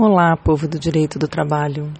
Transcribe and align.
Olá, 0.00 0.36
povo 0.36 0.68
do 0.68 0.78
direito 0.78 1.18
do 1.18 1.26
trabalho. 1.26 1.92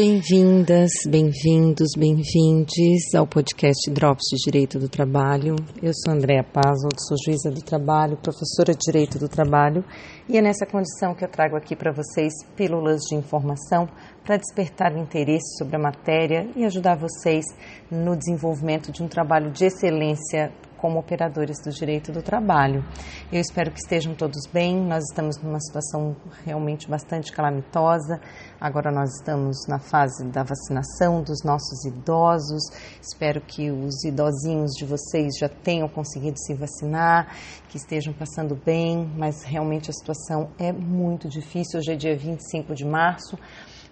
Bem-vindas, 0.00 0.92
bem-vindos, 1.08 1.88
bem-vindes 1.98 3.12
ao 3.16 3.26
podcast 3.26 3.90
Drops 3.90 4.26
de 4.30 4.36
Direito 4.44 4.78
do 4.78 4.88
Trabalho. 4.88 5.56
Eu 5.82 5.90
sou 5.92 6.14
Andréa 6.14 6.44
Pazol, 6.44 6.90
sou 6.96 7.16
juíza 7.24 7.50
do 7.50 7.60
trabalho, 7.60 8.16
professora 8.16 8.72
de 8.74 8.78
Direito 8.78 9.18
do 9.18 9.28
Trabalho, 9.28 9.84
e 10.28 10.38
é 10.38 10.40
nessa 10.40 10.64
condição 10.64 11.16
que 11.16 11.24
eu 11.24 11.28
trago 11.28 11.56
aqui 11.56 11.74
para 11.74 11.90
vocês 11.90 12.32
pílulas 12.54 13.00
de 13.10 13.16
informação 13.16 13.88
para 14.22 14.36
despertar 14.36 14.92
o 14.92 14.98
interesse 14.98 15.58
sobre 15.58 15.74
a 15.74 15.80
matéria 15.80 16.48
e 16.54 16.64
ajudar 16.64 16.94
vocês 16.94 17.44
no 17.90 18.16
desenvolvimento 18.16 18.92
de 18.92 19.02
um 19.02 19.08
trabalho 19.08 19.50
de 19.50 19.64
excelência 19.64 20.52
como 20.78 20.98
operadores 20.98 21.58
do 21.62 21.70
direito 21.70 22.10
do 22.10 22.22
trabalho. 22.22 22.84
Eu 23.30 23.40
espero 23.40 23.70
que 23.70 23.78
estejam 23.78 24.14
todos 24.14 24.46
bem. 24.50 24.76
Nós 24.76 25.04
estamos 25.10 25.36
numa 25.42 25.60
situação 25.60 26.16
realmente 26.46 26.88
bastante 26.88 27.30
calamitosa. 27.32 28.20
Agora 28.60 28.90
nós 28.90 29.10
estamos 29.16 29.66
na 29.68 29.78
fase 29.78 30.26
da 30.28 30.42
vacinação 30.42 31.22
dos 31.22 31.44
nossos 31.44 31.84
idosos. 31.84 32.62
Espero 33.02 33.40
que 33.40 33.70
os 33.70 34.04
idosinhos 34.04 34.72
de 34.72 34.86
vocês 34.86 35.34
já 35.38 35.48
tenham 35.48 35.88
conseguido 35.88 36.38
se 36.38 36.54
vacinar, 36.54 37.36
que 37.68 37.76
estejam 37.76 38.12
passando 38.12 38.54
bem, 38.54 39.10
mas 39.16 39.42
realmente 39.42 39.90
a 39.90 39.92
situação 39.92 40.50
é 40.58 40.72
muito 40.72 41.28
difícil. 41.28 41.80
Hoje 41.80 41.92
é 41.92 41.96
dia 41.96 42.16
25 42.16 42.74
de 42.74 42.84
março, 42.84 43.38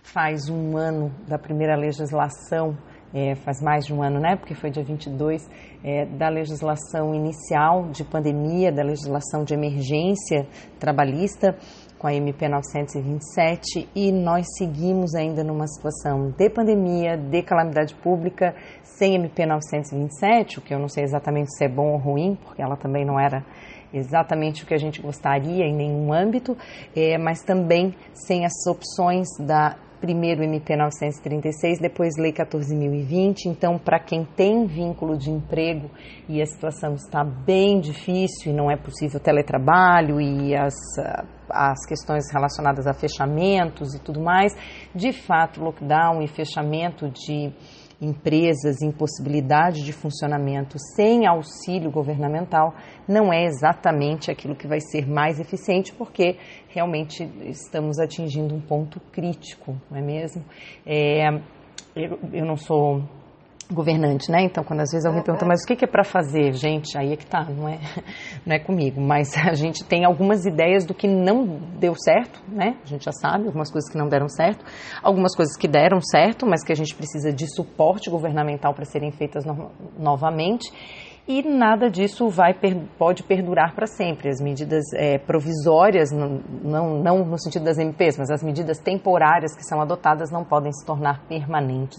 faz 0.02 0.48
um 0.48 0.76
ano 0.76 1.12
da 1.26 1.38
primeira 1.38 1.76
legislação 1.76 2.76
é, 3.14 3.34
faz 3.36 3.60
mais 3.62 3.86
de 3.86 3.94
um 3.94 4.02
ano, 4.02 4.20
né? 4.20 4.36
Porque 4.36 4.54
foi 4.54 4.70
dia 4.70 4.82
22 4.82 5.48
é, 5.84 6.06
da 6.06 6.28
legislação 6.28 7.14
inicial 7.14 7.88
de 7.90 8.04
pandemia, 8.04 8.72
da 8.72 8.82
legislação 8.82 9.44
de 9.44 9.54
emergência 9.54 10.46
trabalhista 10.78 11.56
com 11.98 12.06
a 12.06 12.14
MP 12.14 12.48
927 12.48 13.88
e 13.94 14.12
nós 14.12 14.46
seguimos 14.58 15.14
ainda 15.14 15.42
numa 15.42 15.66
situação 15.66 16.30
de 16.30 16.50
pandemia, 16.50 17.16
de 17.16 17.42
calamidade 17.42 17.94
pública, 17.94 18.54
sem 18.82 19.14
MP 19.14 19.46
927, 19.46 20.58
o 20.58 20.62
que 20.62 20.74
eu 20.74 20.78
não 20.78 20.88
sei 20.88 21.04
exatamente 21.04 21.56
se 21.56 21.64
é 21.64 21.68
bom 21.68 21.92
ou 21.92 21.98
ruim, 21.98 22.36
porque 22.44 22.62
ela 22.62 22.76
também 22.76 23.04
não 23.04 23.18
era 23.18 23.44
exatamente 23.92 24.62
o 24.62 24.66
que 24.66 24.74
a 24.74 24.78
gente 24.78 25.00
gostaria 25.00 25.64
em 25.64 25.74
nenhum 25.74 26.12
âmbito, 26.12 26.56
é, 26.94 27.16
mas 27.16 27.42
também 27.42 27.94
sem 28.12 28.44
as 28.44 28.66
opções 28.66 29.26
da 29.40 29.76
primeiro 30.00 30.42
MP 30.42 30.76
936, 30.76 31.78
depois 31.80 32.14
Lei 32.18 32.32
14.020. 32.32 33.46
Então, 33.46 33.78
para 33.78 33.98
quem 33.98 34.24
tem 34.24 34.66
vínculo 34.66 35.16
de 35.16 35.30
emprego 35.30 35.90
e 36.28 36.40
a 36.40 36.46
situação 36.46 36.94
está 36.94 37.24
bem 37.24 37.80
difícil 37.80 38.52
e 38.52 38.54
não 38.54 38.70
é 38.70 38.76
possível 38.76 39.20
teletrabalho 39.20 40.20
e 40.20 40.54
as, 40.54 40.74
as 41.50 41.86
questões 41.86 42.24
relacionadas 42.32 42.86
a 42.86 42.92
fechamentos 42.92 43.94
e 43.94 44.00
tudo 44.00 44.20
mais, 44.20 44.54
de 44.94 45.12
fato, 45.12 45.60
lockdown 45.60 46.22
e 46.22 46.28
fechamento 46.28 47.10
de 47.10 47.52
empresas, 48.00 48.82
impossibilidade 48.82 49.84
de 49.84 49.92
funcionamento 49.92 50.76
sem 50.94 51.26
auxílio 51.26 51.90
governamental, 51.90 52.74
não 53.08 53.32
é 53.32 53.44
exatamente 53.44 54.30
aquilo 54.30 54.54
que 54.54 54.66
vai 54.66 54.80
ser 54.80 55.08
mais 55.08 55.40
eficiente, 55.40 55.92
porque 55.92 56.36
realmente 56.68 57.24
estamos 57.44 57.98
atingindo 57.98 58.54
um 58.54 58.60
ponto 58.60 59.00
crítico, 59.12 59.76
não 59.90 59.98
é 59.98 60.02
mesmo? 60.02 60.44
É, 60.84 61.28
eu, 61.94 62.18
eu 62.32 62.44
não 62.44 62.56
sou 62.56 63.02
governante, 63.72 64.30
né? 64.30 64.42
Então, 64.42 64.62
quando 64.62 64.80
às 64.80 64.90
vezes 64.90 65.04
alguém 65.04 65.22
pergunta, 65.22 65.44
mas 65.44 65.62
o 65.62 65.66
que 65.66 65.84
é 65.84 65.88
para 65.88 66.04
fazer? 66.04 66.52
Gente, 66.52 66.96
aí 66.96 67.12
é 67.12 67.16
que 67.16 67.26
tá, 67.26 67.44
não 67.44 67.68
é, 67.68 67.78
não 68.46 68.54
é 68.54 68.58
comigo. 68.58 69.00
Mas 69.00 69.36
a 69.36 69.54
gente 69.54 69.84
tem 69.84 70.04
algumas 70.04 70.44
ideias 70.44 70.84
do 70.84 70.94
que 70.94 71.08
não 71.08 71.58
deu 71.78 71.94
certo, 71.94 72.40
né? 72.48 72.76
A 72.82 72.86
gente 72.86 73.04
já 73.04 73.12
sabe, 73.12 73.46
algumas 73.46 73.70
coisas 73.70 73.90
que 73.90 73.98
não 73.98 74.08
deram 74.08 74.28
certo, 74.28 74.64
algumas 75.02 75.34
coisas 75.34 75.56
que 75.56 75.66
deram 75.66 76.00
certo, 76.00 76.46
mas 76.46 76.64
que 76.64 76.72
a 76.72 76.76
gente 76.76 76.94
precisa 76.94 77.32
de 77.32 77.46
suporte 77.52 78.08
governamental 78.08 78.72
para 78.72 78.84
serem 78.84 79.10
feitas 79.10 79.44
no 79.44 79.70
novamente. 79.98 80.70
E 81.28 81.42
nada 81.42 81.90
disso 81.90 82.28
vai 82.28 82.54
pode 82.96 83.24
perdurar 83.24 83.74
para 83.74 83.86
sempre. 83.88 84.28
As 84.28 84.40
medidas 84.40 84.84
é, 84.94 85.18
provisórias, 85.18 86.12
não, 86.12 86.40
não, 86.62 87.02
não 87.02 87.24
no 87.24 87.36
sentido 87.36 87.64
das 87.64 87.78
MPs, 87.78 88.16
mas 88.16 88.30
as 88.30 88.44
medidas 88.44 88.78
temporárias 88.78 89.52
que 89.56 89.64
são 89.64 89.80
adotadas 89.80 90.30
não 90.30 90.44
podem 90.44 90.70
se 90.70 90.86
tornar 90.86 91.26
permanentes. 91.26 91.98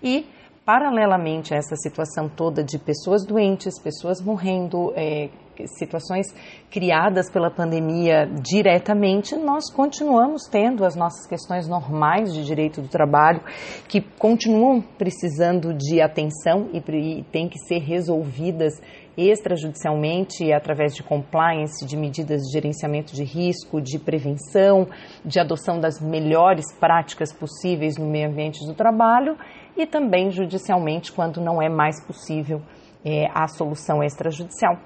E 0.00 0.24
paralelamente 0.70 1.52
a 1.52 1.56
essa 1.56 1.74
situação 1.74 2.28
toda 2.28 2.62
de 2.62 2.78
pessoas 2.78 3.26
doentes, 3.26 3.76
pessoas 3.82 4.22
morrendo, 4.22 4.92
é, 4.94 5.28
situações 5.76 6.28
criadas 6.70 7.28
pela 7.28 7.50
pandemia 7.50 8.30
diretamente, 8.40 9.34
nós 9.34 9.68
continuamos 9.74 10.44
tendo 10.48 10.84
as 10.84 10.94
nossas 10.94 11.26
questões 11.26 11.66
normais 11.66 12.32
de 12.32 12.44
direito 12.44 12.80
do 12.80 12.86
trabalho 12.86 13.42
que 13.88 14.00
continuam 14.16 14.80
precisando 14.80 15.74
de 15.74 16.00
atenção 16.00 16.68
e, 16.72 16.78
e 17.18 17.24
têm 17.24 17.48
que 17.48 17.58
ser 17.58 17.80
resolvidas 17.80 18.74
extrajudicialmente 19.16 20.52
através 20.52 20.94
de 20.94 21.02
compliance, 21.02 21.84
de 21.84 21.96
medidas 21.96 22.42
de 22.42 22.52
gerenciamento 22.52 23.12
de 23.12 23.24
risco, 23.24 23.80
de 23.80 23.98
prevenção, 23.98 24.86
de 25.24 25.40
adoção 25.40 25.80
das 25.80 26.00
melhores 26.00 26.72
práticas 26.78 27.32
possíveis 27.32 27.98
no 27.98 28.06
meio 28.06 28.28
ambiente 28.28 28.64
do 28.64 28.72
trabalho 28.72 29.36
e 29.80 29.86
também 29.86 30.30
judicialmente 30.30 31.10
quando 31.10 31.40
não 31.40 31.60
é 31.60 31.68
mais 31.68 32.04
possível 32.04 32.60
é, 33.02 33.30
a 33.32 33.48
solução 33.48 34.02
extrajudicial. 34.02 34.76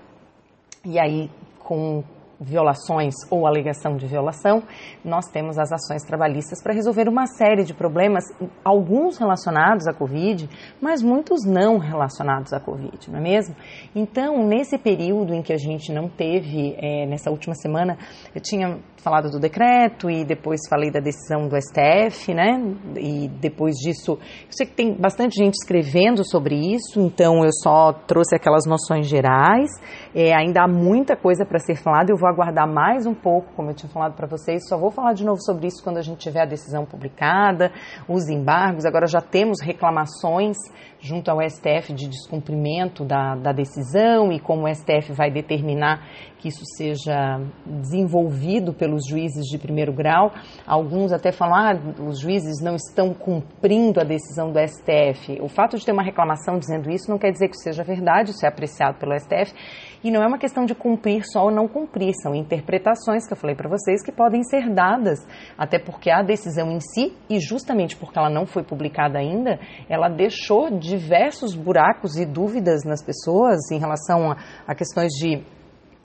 E 0.85 1.01
aí, 1.01 1.29
com 1.59 2.05
violações 2.41 3.15
ou 3.31 3.47
alegação 3.47 3.97
de 3.97 4.07
violação, 4.07 4.63
nós 5.05 5.27
temos 5.27 5.59
as 5.59 5.73
ações 5.73 6.03
trabalhistas 6.03 6.63
para 6.63 6.75
resolver 6.75 7.09
uma 7.09 7.27
série 7.27 7.65
de 7.65 7.75
problemas, 7.75 8.25
alguns 8.65 9.19
relacionados 9.19 9.87
à 9.87 9.93
Covid, 9.93 10.49
mas 10.81 11.03
muitos 11.03 11.45
não 11.45 11.79
relacionados 11.79 12.53
à 12.53 12.61
Covid, 12.61 13.11
não 13.11 13.19
é 13.19 13.23
mesmo? 13.23 13.55
Então, 13.95 14.47
nesse 14.47 14.79
período 14.79 15.35
em 15.35 15.43
que 15.43 15.53
a 15.53 15.59
gente 15.59 15.93
não 15.93 16.09
teve, 16.09 16.75
é, 16.79 17.07
nessa 17.07 17.31
última 17.31 17.55
semana, 17.55 17.97
eu 18.35 18.41
tinha 18.41 18.79
falado 19.05 19.31
do 19.31 19.39
decreto 19.39 20.11
e 20.11 20.25
depois 20.25 20.61
falei 20.69 20.91
da 20.91 20.99
decisão 20.99 21.47
do 21.47 21.57
STF, 21.61 22.33
né? 22.33 22.75
E 22.97 23.29
depois 23.29 23.75
disso, 23.77 24.13
eu 24.13 24.51
sei 24.51 24.67
que 24.67 24.73
tem 24.73 24.95
bastante 24.95 25.37
gente 25.37 25.55
escrevendo 25.55 26.25
sobre 26.25 26.55
isso, 26.75 26.99
então 26.99 27.45
eu 27.45 27.51
só 27.63 27.93
trouxe 27.93 28.35
aquelas 28.35 28.65
noções 28.67 29.07
gerais. 29.07 29.71
É, 30.15 30.33
ainda 30.33 30.63
há 30.63 30.69
muita 30.69 31.17
coisa 31.17 31.45
para 31.45 31.59
ser 31.59 31.75
falada, 31.75 32.13
eu 32.13 32.17
vou 32.17 32.29
aguardar 32.29 32.69
mais 32.69 33.05
um 33.05 33.15
pouco, 33.15 33.53
como 33.57 33.71
eu 33.71 33.75
tinha 33.75 33.91
falado 33.91 34.15
para 34.15 34.29
vocês, 34.29 34.63
só 34.69 34.79
vou 34.79 34.93
falar 34.93 35.13
de 35.13 35.25
novo 35.25 35.41
sobre 35.43 35.67
isso 35.67 35.83
quando 35.83 35.97
a 35.97 36.03
gente 36.03 36.19
tiver 36.19 36.43
a 36.43 36.47
decisão 36.47 36.85
publicada, 36.85 37.73
os 38.09 38.29
embargos. 38.29 38.85
Agora 38.85 39.07
já 39.07 39.21
temos 39.21 39.61
reclamações 39.61 40.57
junto 41.01 41.31
ao 41.31 41.39
STF 41.43 41.93
de 41.93 42.09
descumprimento 42.09 43.05
da, 43.05 43.35
da 43.35 43.53
decisão 43.53 44.33
e 44.33 44.41
como 44.41 44.67
o 44.67 44.75
STF 44.75 45.13
vai 45.13 45.31
determinar 45.31 46.07
que 46.39 46.49
isso 46.49 46.63
seja 46.77 47.41
desenvolvido 47.65 48.75
pelos 48.75 49.07
juízes 49.09 49.47
de 49.47 49.59
primeiro 49.59 49.95
grau. 49.95 50.31
Alguns 50.67 51.11
até 51.11 51.33
falam, 51.33 51.55
ah, 51.57 52.03
os 52.07 52.21
juízes 52.21 52.63
não 52.63 52.77
estão 52.77 53.15
cumprindo 53.15 53.99
a 53.99 54.05
decisão 54.05 54.53
do 54.53 54.59
STF. 54.61 55.41
O 55.41 55.49
fato 55.49 55.79
de 55.79 55.85
ter 55.85 55.93
uma 55.93 56.03
reclamação 56.03 56.59
dizendo 56.59 56.91
isso 56.91 57.11
não 57.11 57.19
quer 57.19 57.33
dizer 57.33 57.49
que 57.49 57.57
seja 57.57 57.83
verdade, 57.83 58.31
isso 58.31 58.45
é 58.45 58.49
apreciado 58.49 58.99
pelo 58.99 59.19
STF. 59.19 59.55
E 60.05 60.11
não 60.11 60.23
é 60.23 60.27
uma 60.27 60.39
questão 60.39 60.67
de 60.67 60.75
cumprir 60.75 61.25
só 61.25 61.45
ou 61.45 61.51
não 61.51 61.67
cumprir, 61.67 62.13
são 62.23 62.35
interpretações 62.35 63.27
que 63.27 63.33
eu 63.33 63.37
falei 63.39 63.57
para 63.57 63.71
vocês 63.71 64.05
que 64.05 64.13
podem 64.13 64.43
ser 64.45 64.69
dadas, 64.69 65.19
até 65.57 65.79
porque 65.79 66.11
a 66.11 66.23
decisão 66.23 66.71
em 66.71 66.79
si, 66.79 67.17
e 67.31 67.41
justamente 67.41 67.97
porque 67.97 68.19
ela 68.19 68.29
não 68.29 68.45
foi 68.45 68.63
publicada 68.63 69.19
ainda, 69.19 69.59
ela 69.89 70.11
deixou 70.11 70.71
diversos 70.71 71.55
buracos 71.55 72.19
e 72.19 72.27
dúvidas 72.27 72.85
nas 72.85 73.03
pessoas 73.03 73.71
em 73.73 73.79
relação 73.79 74.31
a, 74.31 74.37
a 74.67 74.75
questões 74.75 75.11
de 75.13 75.43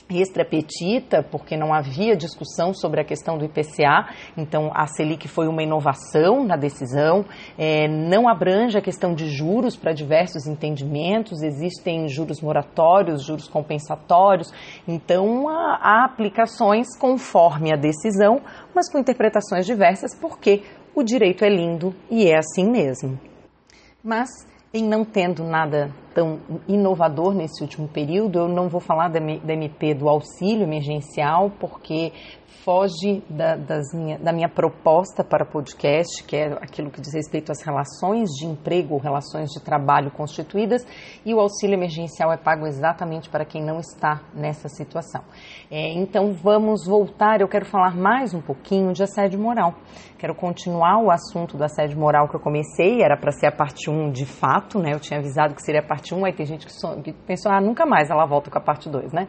extra 0.09 0.43
petita, 0.43 1.21
porque 1.21 1.55
não 1.55 1.73
havia 1.73 2.15
discussão 2.15 2.73
sobre 2.73 3.01
a 3.01 3.03
questão 3.03 3.37
do 3.37 3.45
IPCA, 3.45 4.09
então 4.37 4.71
a 4.73 4.87
Selic 4.87 5.27
foi 5.27 5.47
uma 5.47 5.61
inovação 5.61 6.43
na 6.43 6.55
decisão, 6.55 7.25
é, 7.57 7.87
não 7.87 8.27
abrange 8.27 8.77
a 8.77 8.81
questão 8.81 9.13
de 9.13 9.29
juros 9.29 9.75
para 9.75 9.93
diversos 9.93 10.47
entendimentos, 10.47 11.43
existem 11.43 12.07
juros 12.07 12.41
moratórios, 12.41 13.23
juros 13.23 13.47
compensatórios, 13.47 14.51
então 14.87 15.47
há, 15.47 15.79
há 15.81 16.05
aplicações 16.05 16.87
conforme 16.97 17.71
a 17.71 17.77
decisão, 17.77 18.41
mas 18.73 18.91
com 18.91 18.97
interpretações 18.97 19.65
diversas, 19.65 20.17
porque 20.19 20.63
o 20.95 21.03
direito 21.03 21.45
é 21.45 21.49
lindo 21.49 21.93
e 22.09 22.27
é 22.27 22.37
assim 22.37 22.69
mesmo. 22.69 23.19
Mas, 24.03 24.29
em 24.73 24.83
não 24.83 25.03
tendo 25.03 25.43
nada 25.43 25.93
tão 26.13 26.39
inovador 26.67 27.33
nesse 27.33 27.61
último 27.61 27.87
período. 27.87 28.39
Eu 28.39 28.47
não 28.47 28.69
vou 28.69 28.81
falar 28.81 29.09
da, 29.09 29.19
da 29.19 29.53
MP 29.53 29.93
do 29.93 30.07
auxílio 30.07 30.63
emergencial, 30.63 31.51
porque 31.59 32.11
foge 32.69 33.23
da, 33.29 33.57
minha, 33.93 34.19
da 34.19 34.31
minha 34.31 34.47
proposta 34.47 35.23
para 35.23 35.45
podcast, 35.45 36.23
que 36.23 36.35
é 36.35 36.53
aquilo 36.61 36.91
que 36.91 37.01
diz 37.01 37.13
respeito 37.13 37.51
às 37.51 37.63
relações 37.65 38.29
de 38.29 38.45
emprego, 38.45 38.97
relações 38.97 39.49
de 39.49 39.59
trabalho 39.63 40.11
constituídas, 40.11 40.85
e 41.25 41.33
o 41.33 41.39
auxílio 41.39 41.73
emergencial 41.73 42.31
é 42.31 42.37
pago 42.37 42.67
exatamente 42.67 43.29
para 43.29 43.45
quem 43.45 43.63
não 43.63 43.79
está 43.79 44.21
nessa 44.35 44.69
situação. 44.69 45.23
É, 45.71 45.93
então 45.93 46.33
vamos 46.33 46.85
voltar, 46.85 47.41
eu 47.41 47.47
quero 47.47 47.65
falar 47.65 47.95
mais 47.95 48.33
um 48.33 48.41
pouquinho 48.41 48.93
de 48.93 49.03
assédio 49.03 49.39
moral. 49.39 49.73
Quero 50.19 50.35
continuar 50.35 51.01
o 51.01 51.09
assunto 51.09 51.57
do 51.57 51.63
assédio 51.63 51.97
moral 51.97 52.27
que 52.27 52.35
eu 52.35 52.39
comecei, 52.41 53.01
era 53.01 53.17
para 53.17 53.31
ser 53.31 53.47
a 53.47 53.51
parte 53.51 53.89
1 53.89 54.11
de 54.11 54.25
fato, 54.25 54.77
né? 54.77 54.93
Eu 54.93 54.99
tinha 54.99 55.19
avisado 55.19 55.55
que 55.55 55.61
seria 55.63 55.79
a 55.79 55.87
parte 55.87 55.98
1, 56.13 56.25
aí 56.25 56.33
tem 56.33 56.45
gente 56.45 56.65
que, 56.65 56.73
so, 56.73 57.01
que 57.01 57.13
pensou, 57.13 57.51
ah, 57.51 57.61
nunca 57.61 57.85
mais 57.85 58.09
ela 58.09 58.25
volta 58.25 58.49
com 58.49 58.57
a 58.57 58.61
parte 58.61 58.89
2, 58.89 59.11
né? 59.13 59.27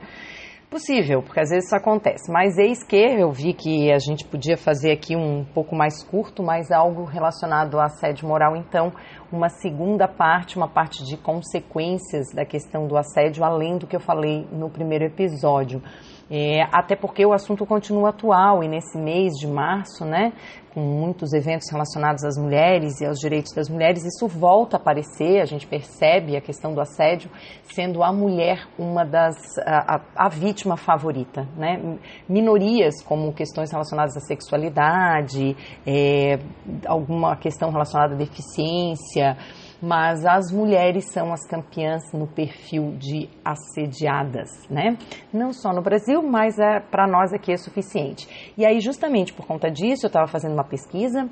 Possível, 0.70 1.20
porque 1.20 1.40
às 1.40 1.50
vezes 1.50 1.64
isso 1.64 1.74
acontece. 1.74 2.30
Mas 2.30 2.56
eis 2.56 2.84
que 2.84 2.94
eu 2.94 3.32
vi 3.32 3.52
que 3.52 3.90
a 3.90 3.98
gente 3.98 4.24
podia 4.24 4.56
fazer 4.56 4.92
aqui 4.92 5.16
um 5.16 5.44
pouco 5.44 5.74
mais 5.74 6.00
curto, 6.00 6.44
mas 6.44 6.70
algo 6.70 7.02
relacionado 7.02 7.80
à 7.80 7.86
assédio 7.86 8.28
moral. 8.28 8.54
Então, 8.54 8.92
uma 9.32 9.48
segunda 9.48 10.06
parte, 10.06 10.56
uma 10.56 10.68
parte 10.68 11.04
de 11.04 11.16
consequências 11.16 12.32
da 12.32 12.44
questão 12.44 12.86
do 12.86 12.96
assédio, 12.96 13.42
além 13.42 13.78
do 13.78 13.86
que 13.88 13.96
eu 13.96 14.00
falei 14.00 14.46
no 14.52 14.70
primeiro 14.70 15.04
episódio. 15.04 15.82
É, 16.30 16.62
até 16.72 16.94
porque 16.94 17.26
o 17.26 17.32
assunto 17.32 17.66
continua 17.66 18.10
atual 18.10 18.62
e 18.62 18.68
nesse 18.68 18.96
mês 18.96 19.32
de 19.32 19.48
março, 19.48 20.04
né, 20.04 20.32
com 20.72 20.80
muitos 20.80 21.32
eventos 21.32 21.68
relacionados 21.70 22.24
às 22.24 22.36
mulheres 22.36 23.00
e 23.00 23.06
aos 23.06 23.18
direitos 23.18 23.52
das 23.52 23.68
mulheres, 23.68 24.04
isso 24.04 24.26
volta 24.28 24.76
a 24.76 24.80
aparecer, 24.80 25.40
a 25.40 25.44
gente 25.44 25.66
percebe 25.66 26.36
a 26.36 26.40
questão 26.40 26.72
do 26.72 26.80
assédio, 26.80 27.30
sendo 27.64 28.02
a 28.02 28.12
mulher 28.12 28.66
uma 28.78 29.04
das, 29.04 29.36
a, 29.58 29.96
a, 29.96 30.26
a 30.26 30.28
vítima 30.28 30.76
favorita, 30.76 31.48
né, 31.56 31.98
minorias 32.28 33.02
como 33.02 33.32
questões 33.32 33.70
relacionadas 33.70 34.16
à 34.16 34.20
sexualidade, 34.20 35.56
é, 35.86 36.38
alguma 36.86 37.36
questão 37.36 37.70
relacionada 37.70 38.14
à 38.14 38.16
deficiência, 38.16 39.36
mas 39.82 40.24
as 40.24 40.52
mulheres 40.52 41.06
são 41.06 41.32
as 41.32 41.46
campeãs 41.46 42.12
no 42.12 42.26
perfil 42.26 42.94
de 42.98 43.28
assediadas, 43.44 44.68
né? 44.68 44.96
Não 45.32 45.52
só 45.52 45.72
no 45.72 45.82
Brasil, 45.82 46.22
mas 46.22 46.58
é, 46.58 46.80
para 46.80 47.06
nós 47.06 47.32
aqui 47.32 47.52
é 47.52 47.56
suficiente. 47.56 48.52
E 48.56 48.64
aí, 48.64 48.80
justamente 48.80 49.32
por 49.32 49.46
conta 49.46 49.70
disso, 49.70 50.06
eu 50.06 50.08
estava 50.08 50.26
fazendo 50.26 50.52
uma 50.52 50.64
pesquisa 50.64 51.28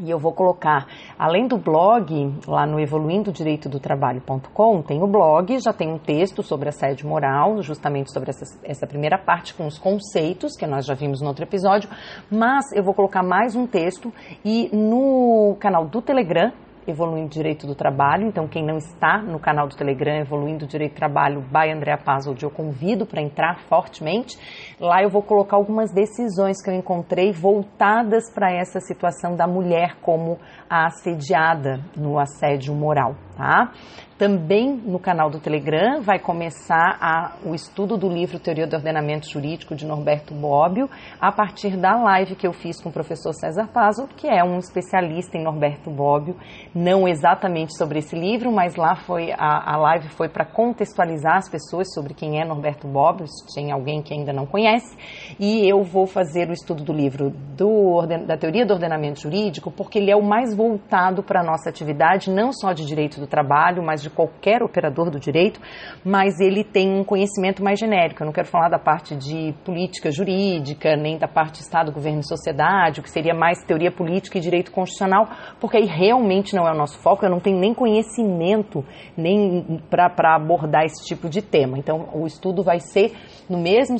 e 0.00 0.10
eu 0.10 0.18
vou 0.18 0.32
colocar, 0.32 0.86
além 1.18 1.48
do 1.48 1.58
blog, 1.58 2.32
lá 2.46 2.64
no 2.64 2.78
evoluindodireitodotrabalho.com, 2.78 4.82
tem 4.82 5.02
o 5.02 5.08
blog, 5.08 5.58
já 5.58 5.72
tem 5.72 5.92
um 5.92 5.98
texto 5.98 6.42
sobre 6.42 6.68
assédio 6.68 7.08
moral, 7.08 7.60
justamente 7.62 8.12
sobre 8.12 8.30
essa, 8.30 8.44
essa, 8.62 8.86
primeira 8.86 9.18
parte, 9.18 9.54
com 9.54 9.66
os 9.66 9.76
conceitos, 9.76 10.56
que 10.56 10.66
nós 10.66 10.86
já 10.86 10.94
vimos 10.94 11.20
no 11.20 11.26
outro 11.26 11.44
episódio, 11.44 11.90
mas 12.30 12.70
eu 12.72 12.84
vou 12.84 12.94
colocar 12.94 13.24
mais 13.24 13.56
um 13.56 13.66
texto 13.66 14.12
e 14.44 14.70
no 14.72 15.56
canal 15.58 15.86
do 15.86 16.00
Telegram, 16.00 16.52
Evoluindo 16.90 17.28
Direito 17.28 17.66
do 17.66 17.74
Trabalho. 17.74 18.26
Então, 18.26 18.48
quem 18.48 18.64
não 18.64 18.78
está 18.78 19.18
no 19.18 19.38
canal 19.38 19.68
do 19.68 19.76
Telegram 19.76 20.20
Evoluindo 20.20 20.66
Direito 20.66 20.92
do 20.92 20.96
Trabalho, 20.96 21.40
by 21.42 21.70
Andrea 21.70 21.98
Pazold, 21.98 22.42
eu 22.42 22.50
convido 22.50 23.06
para 23.06 23.20
entrar 23.20 23.60
fortemente. 23.68 24.36
Lá 24.80 25.02
eu 25.02 25.10
vou 25.10 25.22
colocar 25.22 25.56
algumas 25.56 25.92
decisões 25.92 26.62
que 26.62 26.70
eu 26.70 26.74
encontrei 26.74 27.32
voltadas 27.32 28.32
para 28.32 28.52
essa 28.52 28.80
situação 28.80 29.36
da 29.36 29.46
mulher 29.46 29.96
como 30.00 30.38
a 30.68 30.86
assediada 30.86 31.80
no 31.96 32.18
assédio 32.18 32.74
moral, 32.74 33.14
tá? 33.36 33.72
Também 34.18 34.74
no 34.74 34.98
canal 34.98 35.30
do 35.30 35.38
Telegram 35.38 36.02
vai 36.02 36.18
começar 36.18 36.98
a, 37.00 37.36
o 37.44 37.54
estudo 37.54 37.96
do 37.96 38.08
livro 38.08 38.40
Teoria 38.40 38.66
do 38.66 38.74
Ordenamento 38.74 39.30
Jurídico 39.30 39.76
de 39.76 39.86
Norberto 39.86 40.34
Bobbio, 40.34 40.90
a 41.20 41.30
partir 41.30 41.76
da 41.76 41.94
live 41.94 42.34
que 42.34 42.44
eu 42.44 42.52
fiz 42.52 42.82
com 42.82 42.88
o 42.88 42.92
professor 42.92 43.32
César 43.32 43.68
Pazo, 43.72 44.08
que 44.16 44.26
é 44.26 44.42
um 44.42 44.58
especialista 44.58 45.38
em 45.38 45.44
Norberto 45.44 45.88
Bobbio, 45.88 46.34
não 46.74 47.06
exatamente 47.06 47.78
sobre 47.78 48.00
esse 48.00 48.18
livro, 48.18 48.50
mas 48.50 48.74
lá 48.74 48.96
foi 48.96 49.30
a, 49.30 49.74
a 49.74 49.76
live 49.76 50.08
foi 50.08 50.28
para 50.28 50.44
contextualizar 50.44 51.36
as 51.36 51.48
pessoas 51.48 51.86
sobre 51.94 52.12
quem 52.12 52.40
é 52.40 52.44
Norberto 52.44 52.88
Bobbio, 52.88 53.28
se 53.28 53.54
tem 53.54 53.70
alguém 53.70 54.02
que 54.02 54.12
ainda 54.12 54.32
não 54.32 54.46
conhece, 54.46 54.96
e 55.38 55.64
eu 55.70 55.84
vou 55.84 56.08
fazer 56.08 56.50
o 56.50 56.52
estudo 56.52 56.82
do 56.82 56.92
livro 56.92 57.30
do, 57.56 58.04
da 58.26 58.36
Teoria 58.36 58.66
do 58.66 58.74
Ordenamento 58.74 59.20
Jurídico, 59.20 59.70
porque 59.70 60.00
ele 60.00 60.10
é 60.10 60.16
o 60.16 60.24
mais 60.24 60.56
voltado 60.56 61.22
para 61.22 61.40
a 61.40 61.44
nossa 61.44 61.70
atividade, 61.70 62.32
não 62.32 62.52
só 62.52 62.72
de 62.72 62.84
direito 62.84 63.20
do 63.20 63.26
trabalho, 63.28 63.80
mas 63.80 64.02
de 64.02 64.07
de 64.08 64.14
qualquer 64.14 64.62
operador 64.62 65.10
do 65.10 65.20
direito, 65.20 65.60
mas 66.04 66.40
ele 66.40 66.64
tem 66.64 66.98
um 66.98 67.04
conhecimento 67.04 67.62
mais 67.62 67.78
genérico. 67.78 68.22
Eu 68.22 68.26
não 68.26 68.32
quero 68.32 68.48
falar 68.48 68.68
da 68.68 68.78
parte 68.78 69.14
de 69.14 69.54
política 69.64 70.10
jurídica, 70.10 70.96
nem 70.96 71.18
da 71.18 71.28
parte 71.28 71.60
Estado, 71.60 71.92
governo 71.92 72.20
e 72.20 72.26
sociedade, 72.26 73.00
o 73.00 73.02
que 73.02 73.10
seria 73.10 73.34
mais 73.34 73.62
teoria 73.64 73.90
política 73.90 74.38
e 74.38 74.40
direito 74.40 74.72
constitucional, 74.72 75.28
porque 75.60 75.76
aí 75.76 75.84
realmente 75.84 76.54
não 76.54 76.66
é 76.66 76.72
o 76.72 76.76
nosso 76.76 76.98
foco, 76.98 77.24
eu 77.24 77.30
não 77.30 77.40
tenho 77.40 77.58
nem 77.58 77.74
conhecimento 77.74 78.84
nem 79.16 79.80
para 79.90 80.36
abordar 80.36 80.84
esse 80.84 81.04
tipo 81.04 81.28
de 81.28 81.42
tema. 81.42 81.78
Então, 81.78 82.08
o 82.14 82.26
estudo 82.26 82.62
vai 82.62 82.80
ser 82.80 83.12
no 83.48 83.58
mesmo 83.58 83.98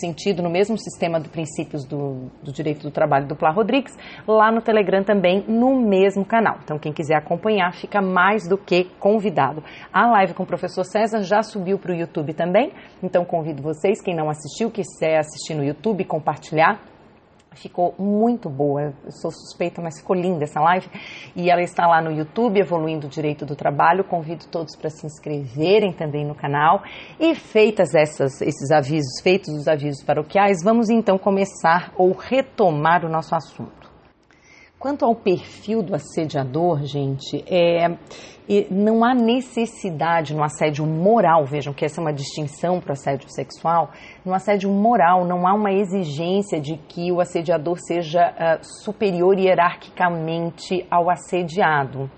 sentido, 0.00 0.42
no 0.42 0.50
mesmo 0.50 0.76
sistema 0.78 1.20
de 1.20 1.28
princípios 1.28 1.84
do, 1.84 2.30
do 2.42 2.52
direito 2.52 2.82
do 2.82 2.90
trabalho 2.90 3.26
do 3.26 3.36
Plá 3.36 3.50
Rodrigues, 3.50 3.96
lá 4.26 4.50
no 4.52 4.60
Telegram 4.60 5.02
também, 5.02 5.44
no 5.48 5.80
mesmo 5.80 6.24
canal. 6.24 6.58
Então, 6.62 6.78
quem 6.78 6.92
quiser 6.92 7.16
acompanhar, 7.16 7.72
fica 7.74 8.00
mais 8.00 8.48
do 8.48 8.56
que 8.56 8.84
convidado 8.98 9.39
convidado. 9.40 9.62
A 9.92 10.06
live 10.06 10.34
com 10.34 10.42
o 10.42 10.46
professor 10.46 10.84
César 10.84 11.22
já 11.22 11.42
subiu 11.42 11.78
para 11.78 11.92
o 11.92 11.94
YouTube 11.94 12.34
também, 12.34 12.72
então 13.02 13.24
convido 13.24 13.62
vocês, 13.62 14.02
quem 14.02 14.14
não 14.14 14.28
assistiu, 14.28 14.70
quiser 14.70 15.18
assistir 15.18 15.54
no 15.54 15.64
YouTube, 15.64 16.04
compartilhar. 16.04 16.80
Ficou 17.52 17.96
muito 17.98 18.48
boa, 18.48 18.94
eu 19.04 19.10
sou 19.10 19.32
suspeita, 19.32 19.82
mas 19.82 19.98
ficou 19.98 20.14
linda 20.14 20.44
essa 20.44 20.60
live. 20.60 20.88
E 21.34 21.50
ela 21.50 21.60
está 21.60 21.84
lá 21.84 22.00
no 22.00 22.12
YouTube, 22.12 22.60
Evoluindo 22.60 23.08
o 23.08 23.10
Direito 23.10 23.44
do 23.44 23.56
Trabalho. 23.56 24.04
Convido 24.04 24.46
todos 24.46 24.76
para 24.76 24.88
se 24.88 25.04
inscreverem 25.04 25.92
também 25.92 26.24
no 26.24 26.32
canal. 26.32 26.80
E 27.18 27.34
feitas 27.34 27.92
essas, 27.92 28.40
esses 28.40 28.70
avisos, 28.70 29.20
feitos 29.20 29.48
os 29.52 29.66
avisos 29.66 30.00
paroquiais, 30.04 30.62
vamos 30.62 30.90
então 30.90 31.18
começar 31.18 31.92
ou 31.96 32.12
retomar 32.12 33.04
o 33.04 33.08
nosso 33.08 33.34
assunto. 33.34 33.80
Quanto 34.80 35.04
ao 35.04 35.14
perfil 35.14 35.82
do 35.82 35.94
assediador, 35.94 36.84
gente, 36.84 37.44
é, 37.46 37.98
não 38.70 39.04
há 39.04 39.14
necessidade 39.14 40.34
no 40.34 40.42
assédio 40.42 40.84
moral, 40.84 41.44
vejam 41.44 41.72
que 41.72 41.84
essa 41.84 42.00
é 42.00 42.02
uma 42.02 42.12
distinção 42.12 42.80
para 42.80 42.90
o 42.90 42.92
assédio 42.92 43.30
sexual, 43.30 43.90
no 44.24 44.34
assédio 44.34 44.70
moral 44.70 45.24
não 45.24 45.46
há 45.46 45.54
uma 45.54 45.72
exigência 45.72 46.60
de 46.60 46.76
que 46.76 47.12
o 47.12 47.20
assediador 47.20 47.78
seja 47.78 48.30
uh, 48.30 48.64
superior 48.82 49.38
hierarquicamente 49.38 50.86
ao 50.90 51.08
assediado 51.08 52.10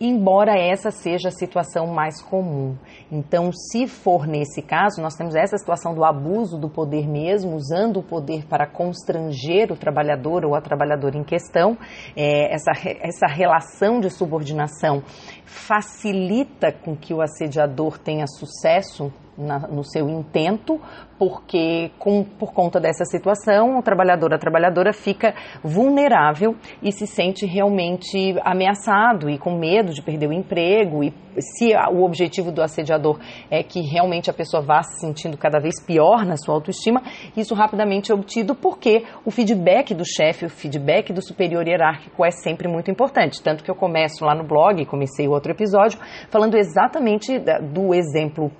embora 0.00 0.56
essa 0.56 0.90
seja 0.90 1.28
a 1.28 1.32
situação 1.32 1.86
mais 1.86 2.22
comum. 2.22 2.76
Então, 3.10 3.50
se 3.52 3.86
for 3.86 4.26
nesse 4.26 4.62
caso, 4.62 5.00
nós 5.02 5.14
temos 5.14 5.34
essa 5.34 5.56
situação 5.56 5.94
do 5.94 6.04
abuso 6.04 6.58
do 6.58 6.68
poder 6.68 7.08
mesmo, 7.08 7.56
usando 7.56 7.98
o 7.98 8.02
poder 8.02 8.46
para 8.46 8.66
constranger 8.66 9.72
o 9.72 9.76
trabalhador 9.76 10.44
ou 10.44 10.54
a 10.54 10.60
trabalhadora 10.60 11.16
em 11.16 11.24
questão, 11.24 11.76
é, 12.16 12.54
essa, 12.54 12.72
essa 13.00 13.26
relação 13.26 14.00
de 14.00 14.10
subordinação 14.10 15.02
facilita 15.48 16.70
com 16.70 16.94
que 16.94 17.14
o 17.14 17.22
assediador 17.22 17.98
tenha 17.98 18.26
sucesso 18.26 19.12
na, 19.38 19.60
no 19.60 19.84
seu 19.84 20.08
intento, 20.08 20.80
porque 21.18 21.90
com, 21.98 22.24
por 22.24 22.52
conta 22.52 22.80
dessa 22.80 23.04
situação, 23.04 23.78
o 23.78 23.82
trabalhador, 23.82 24.34
a 24.34 24.38
trabalhadora 24.38 24.92
fica 24.92 25.34
vulnerável 25.62 26.56
e 26.82 26.92
se 26.92 27.06
sente 27.06 27.46
realmente 27.46 28.36
ameaçado 28.44 29.30
e 29.30 29.38
com 29.38 29.56
medo 29.56 29.92
de 29.92 30.02
perder 30.02 30.28
o 30.28 30.32
emprego. 30.32 31.02
E 31.02 31.12
se 31.40 31.72
o 31.92 32.04
objetivo 32.04 32.50
do 32.50 32.62
assediador 32.62 33.18
é 33.50 33.62
que 33.62 33.80
realmente 33.80 34.30
a 34.30 34.32
pessoa 34.32 34.62
vá 34.62 34.82
se 34.82 35.00
sentindo 35.00 35.36
cada 35.36 35.58
vez 35.58 35.82
pior 35.84 36.24
na 36.24 36.36
sua 36.36 36.54
autoestima, 36.54 37.02
isso 37.36 37.54
rapidamente 37.54 38.10
é 38.10 38.14
obtido 38.14 38.54
porque 38.54 39.04
o 39.24 39.30
feedback 39.30 39.94
do 39.94 40.04
chefe, 40.04 40.46
o 40.46 40.50
feedback 40.50 41.12
do 41.12 41.22
superior 41.22 41.66
hierárquico 41.66 42.24
é 42.24 42.30
sempre 42.30 42.68
muito 42.68 42.90
importante. 42.90 43.42
Tanto 43.42 43.62
que 43.62 43.70
eu 43.70 43.74
começo 43.74 44.24
lá 44.24 44.34
no 44.34 44.44
blog, 44.44 44.84
comecei 44.86 45.28
outro 45.28 45.52
episódio, 45.52 45.98
falando 46.30 46.56
exatamente 46.56 47.38
do 47.38 47.94
exemplo 47.94 48.50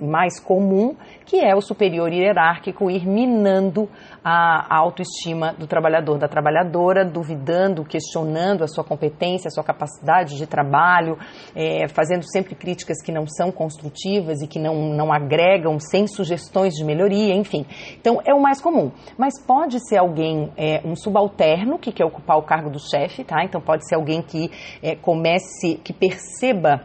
mais 0.00 0.27
mais 0.28 0.38
comum, 0.38 0.94
que 1.24 1.40
é 1.40 1.54
o 1.54 1.60
superior 1.62 2.12
hierárquico 2.12 2.90
ir 2.90 3.06
minando 3.06 3.88
a, 4.22 4.76
autoestima 4.76 5.54
do 5.54 5.66
trabalhador, 5.66 6.18
da 6.18 6.28
trabalhadora, 6.28 7.04
duvidando, 7.04 7.82
questionando 7.82 8.62
a 8.62 8.68
sua 8.68 8.84
competência, 8.84 9.48
a 9.48 9.50
sua 9.50 9.64
capacidade 9.64 10.36
de 10.36 10.46
trabalho, 10.46 11.16
é, 11.56 11.88
fazendo 11.88 12.24
sempre 12.30 12.54
críticas 12.54 13.02
que 13.02 13.10
não 13.10 13.26
são 13.26 13.50
construtivas 13.50 14.42
e 14.42 14.46
que 14.46 14.58
não, 14.58 14.94
não 14.94 15.10
agregam, 15.10 15.78
sem 15.80 16.06
sugestões 16.06 16.74
de 16.74 16.84
melhoria, 16.84 17.34
enfim. 17.34 17.64
Então, 17.98 18.20
é 18.26 18.34
o 18.34 18.40
mais 18.40 18.60
comum. 18.60 18.90
Mas 19.16 19.40
pode 19.40 19.80
ser 19.88 19.96
alguém, 19.96 20.52
é, 20.56 20.82
um 20.84 20.94
subalterno, 20.94 21.78
que 21.78 21.90
quer 21.90 22.04
ocupar 22.04 22.36
o 22.36 22.42
cargo 22.42 22.68
do 22.68 22.78
chefe, 22.78 23.24
tá? 23.24 23.42
Então, 23.44 23.60
pode 23.60 23.88
ser 23.88 23.94
alguém 23.94 24.20
que 24.20 24.50
é, 24.82 24.94
comece, 24.94 25.80
que 25.82 25.92
perceba 25.92 26.82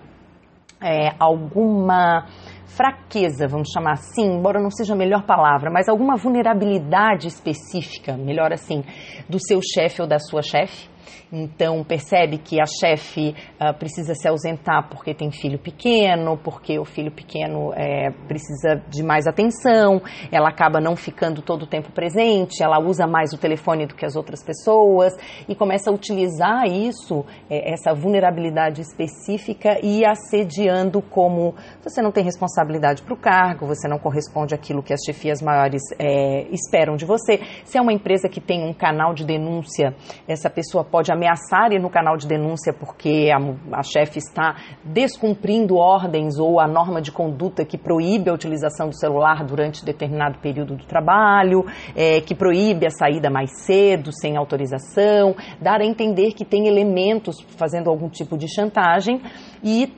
é, 0.83 1.13
alguma 1.17 2.27
fraqueza, 2.75 3.47
vamos 3.47 3.69
chamar 3.69 3.93
assim, 3.93 4.37
embora 4.37 4.59
não 4.59 4.71
seja 4.71 4.93
a 4.93 4.97
melhor 4.97 5.23
palavra, 5.23 5.69
mas 5.71 5.87
alguma 5.87 6.15
vulnerabilidade 6.17 7.27
específica, 7.27 8.17
melhor 8.17 8.51
assim, 8.51 8.83
do 9.29 9.37
seu 9.39 9.59
chefe 9.61 10.01
ou 10.01 10.07
da 10.07 10.19
sua 10.19 10.41
chefe. 10.41 10.92
Então, 11.31 11.83
percebe 11.83 12.37
que 12.37 12.61
a 12.61 12.65
chefe 12.65 13.35
uh, 13.59 13.73
precisa 13.77 14.13
se 14.13 14.27
ausentar 14.27 14.87
porque 14.89 15.13
tem 15.13 15.31
filho 15.31 15.57
pequeno, 15.57 16.37
porque 16.37 16.77
o 16.77 16.85
filho 16.85 17.11
pequeno 17.11 17.73
é, 17.75 18.11
precisa 18.27 18.81
de 18.89 19.03
mais 19.03 19.25
atenção, 19.27 20.01
ela 20.31 20.49
acaba 20.49 20.79
não 20.79 20.95
ficando 20.95 21.41
todo 21.41 21.63
o 21.63 21.67
tempo 21.67 21.91
presente, 21.91 22.63
ela 22.63 22.79
usa 22.79 23.07
mais 23.07 23.33
o 23.33 23.37
telefone 23.37 23.85
do 23.85 23.95
que 23.95 24.05
as 24.05 24.15
outras 24.15 24.43
pessoas 24.43 25.13
e 25.47 25.55
começa 25.55 25.89
a 25.89 25.93
utilizar 25.93 26.65
isso, 26.67 27.25
é, 27.49 27.73
essa 27.73 27.93
vulnerabilidade 27.93 28.81
específica 28.81 29.79
e 29.81 30.05
assediando 30.05 31.01
como 31.01 31.55
você 31.83 32.01
não 32.01 32.11
tem 32.11 32.23
responsabilidade 32.23 33.01
para 33.01 33.13
o 33.13 33.17
cargo, 33.17 33.65
você 33.65 33.87
não 33.87 33.97
corresponde 33.97 34.53
àquilo 34.53 34.83
que 34.83 34.93
as 34.93 35.01
chefias 35.05 35.41
maiores 35.41 35.81
é, 35.99 36.47
esperam 36.51 36.95
de 36.95 37.05
você. 37.05 37.39
Se 37.65 37.77
é 37.77 37.81
uma 37.81 37.93
empresa 37.93 38.29
que 38.29 38.41
tem 38.41 38.63
um 38.63 38.73
canal 38.73 39.13
de 39.13 39.25
denúncia, 39.25 39.95
essa 40.27 40.49
pessoa 40.49 40.83
pode 40.93 41.11
ameaçar 41.11 41.71
ir 41.71 41.79
no 41.79 41.89
canal 41.89 42.15
de 42.15 42.27
denúncia 42.27 42.71
porque 42.71 43.31
a, 43.33 43.79
a 43.79 43.81
chefe 43.81 44.19
está 44.19 44.57
descumprindo 44.83 45.75
ordens 45.75 46.37
ou 46.37 46.59
a 46.59 46.67
norma 46.67 47.01
de 47.01 47.11
conduta 47.11 47.65
que 47.65 47.79
proíbe 47.79 48.29
a 48.29 48.33
utilização 48.33 48.89
do 48.89 48.95
celular 48.95 49.43
durante 49.43 49.83
determinado 49.83 50.37
período 50.37 50.75
do 50.75 50.85
trabalho, 50.85 51.65
é, 51.95 52.21
que 52.21 52.35
proíbe 52.35 52.85
a 52.85 52.91
saída 52.91 53.27
mais 53.31 53.49
cedo, 53.65 54.11
sem 54.13 54.37
autorização, 54.37 55.35
dar 55.59 55.81
a 55.81 55.85
entender 55.85 56.33
que 56.33 56.45
tem 56.45 56.67
elementos 56.67 57.41
fazendo 57.57 57.89
algum 57.89 58.07
tipo 58.07 58.37
de 58.37 58.47
chantagem 58.47 59.19
e 59.63 59.91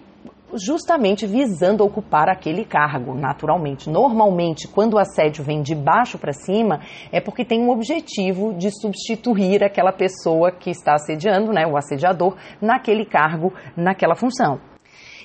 justamente 0.57 1.25
visando 1.25 1.83
ocupar 1.83 2.29
aquele 2.29 2.65
cargo, 2.65 3.13
naturalmente. 3.13 3.89
Normalmente, 3.89 4.67
quando 4.67 4.95
o 4.95 4.99
assédio 4.99 5.43
vem 5.43 5.61
de 5.61 5.75
baixo 5.75 6.17
para 6.17 6.33
cima, 6.33 6.79
é 7.11 7.19
porque 7.19 7.45
tem 7.45 7.61
um 7.61 7.69
objetivo 7.69 8.53
de 8.53 8.69
substituir 8.71 9.63
aquela 9.63 9.91
pessoa 9.91 10.51
que 10.51 10.69
está 10.69 10.93
assediando, 10.93 11.51
né, 11.51 11.65
o 11.65 11.77
assediador, 11.77 12.35
naquele 12.61 13.05
cargo, 13.05 13.53
naquela 13.75 14.15
função. 14.15 14.59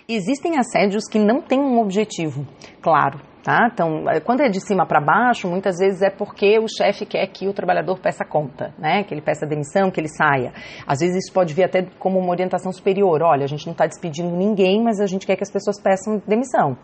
Existem 0.09 0.59
assédios 0.59 1.05
que 1.09 1.19
não 1.19 1.41
têm 1.41 1.61
um 1.61 1.81
objetivo 1.81 2.45
claro, 2.83 3.21
Tá? 3.43 3.71
Então, 3.73 4.09
é, 4.11 4.21
quando 4.21 4.43
é 4.43 4.49
de 4.49 4.61
cima 4.61 4.85
para 4.85 5.01
baixo, 5.01 5.49
muitas 5.49 5.79
vezes 5.79 6.03
é 6.03 6.11
porque 6.11 6.59
o 6.59 6.67
chefe 6.69 7.07
quer 7.07 7.27
que 7.27 7.49
o 7.49 7.55
trabalhador 7.55 7.99
peça 7.99 8.23
conta, 8.23 8.75
né? 8.79 9.03
que 9.03 9.15
ele 9.15 9.23
peça 9.23 9.47
demissão, 9.47 9.91
que 9.91 9.99
ele 9.99 10.09
saia. 10.09 10.53
Às 10.87 11.01
vezes 11.01 11.25
isso 11.25 11.33
pode 11.33 11.55
vir 11.55 11.65
até 11.65 11.87
como 11.99 12.19
uma 12.19 12.31
orientação 12.31 12.71
superior. 12.71 13.23
Olha, 13.23 13.45
a 13.45 13.47
gente 13.47 13.65
não 13.65 13.73
está 13.73 13.87
despedindo 13.87 14.37
ninguém, 14.37 14.83
mas 14.83 15.01
a 15.01 15.07
gente 15.07 15.27
quer 15.27 15.37
que 15.37 15.43
as 15.43 15.51
pessoas 15.51 15.81
peçam 15.81 16.21
demissão. 16.27 16.77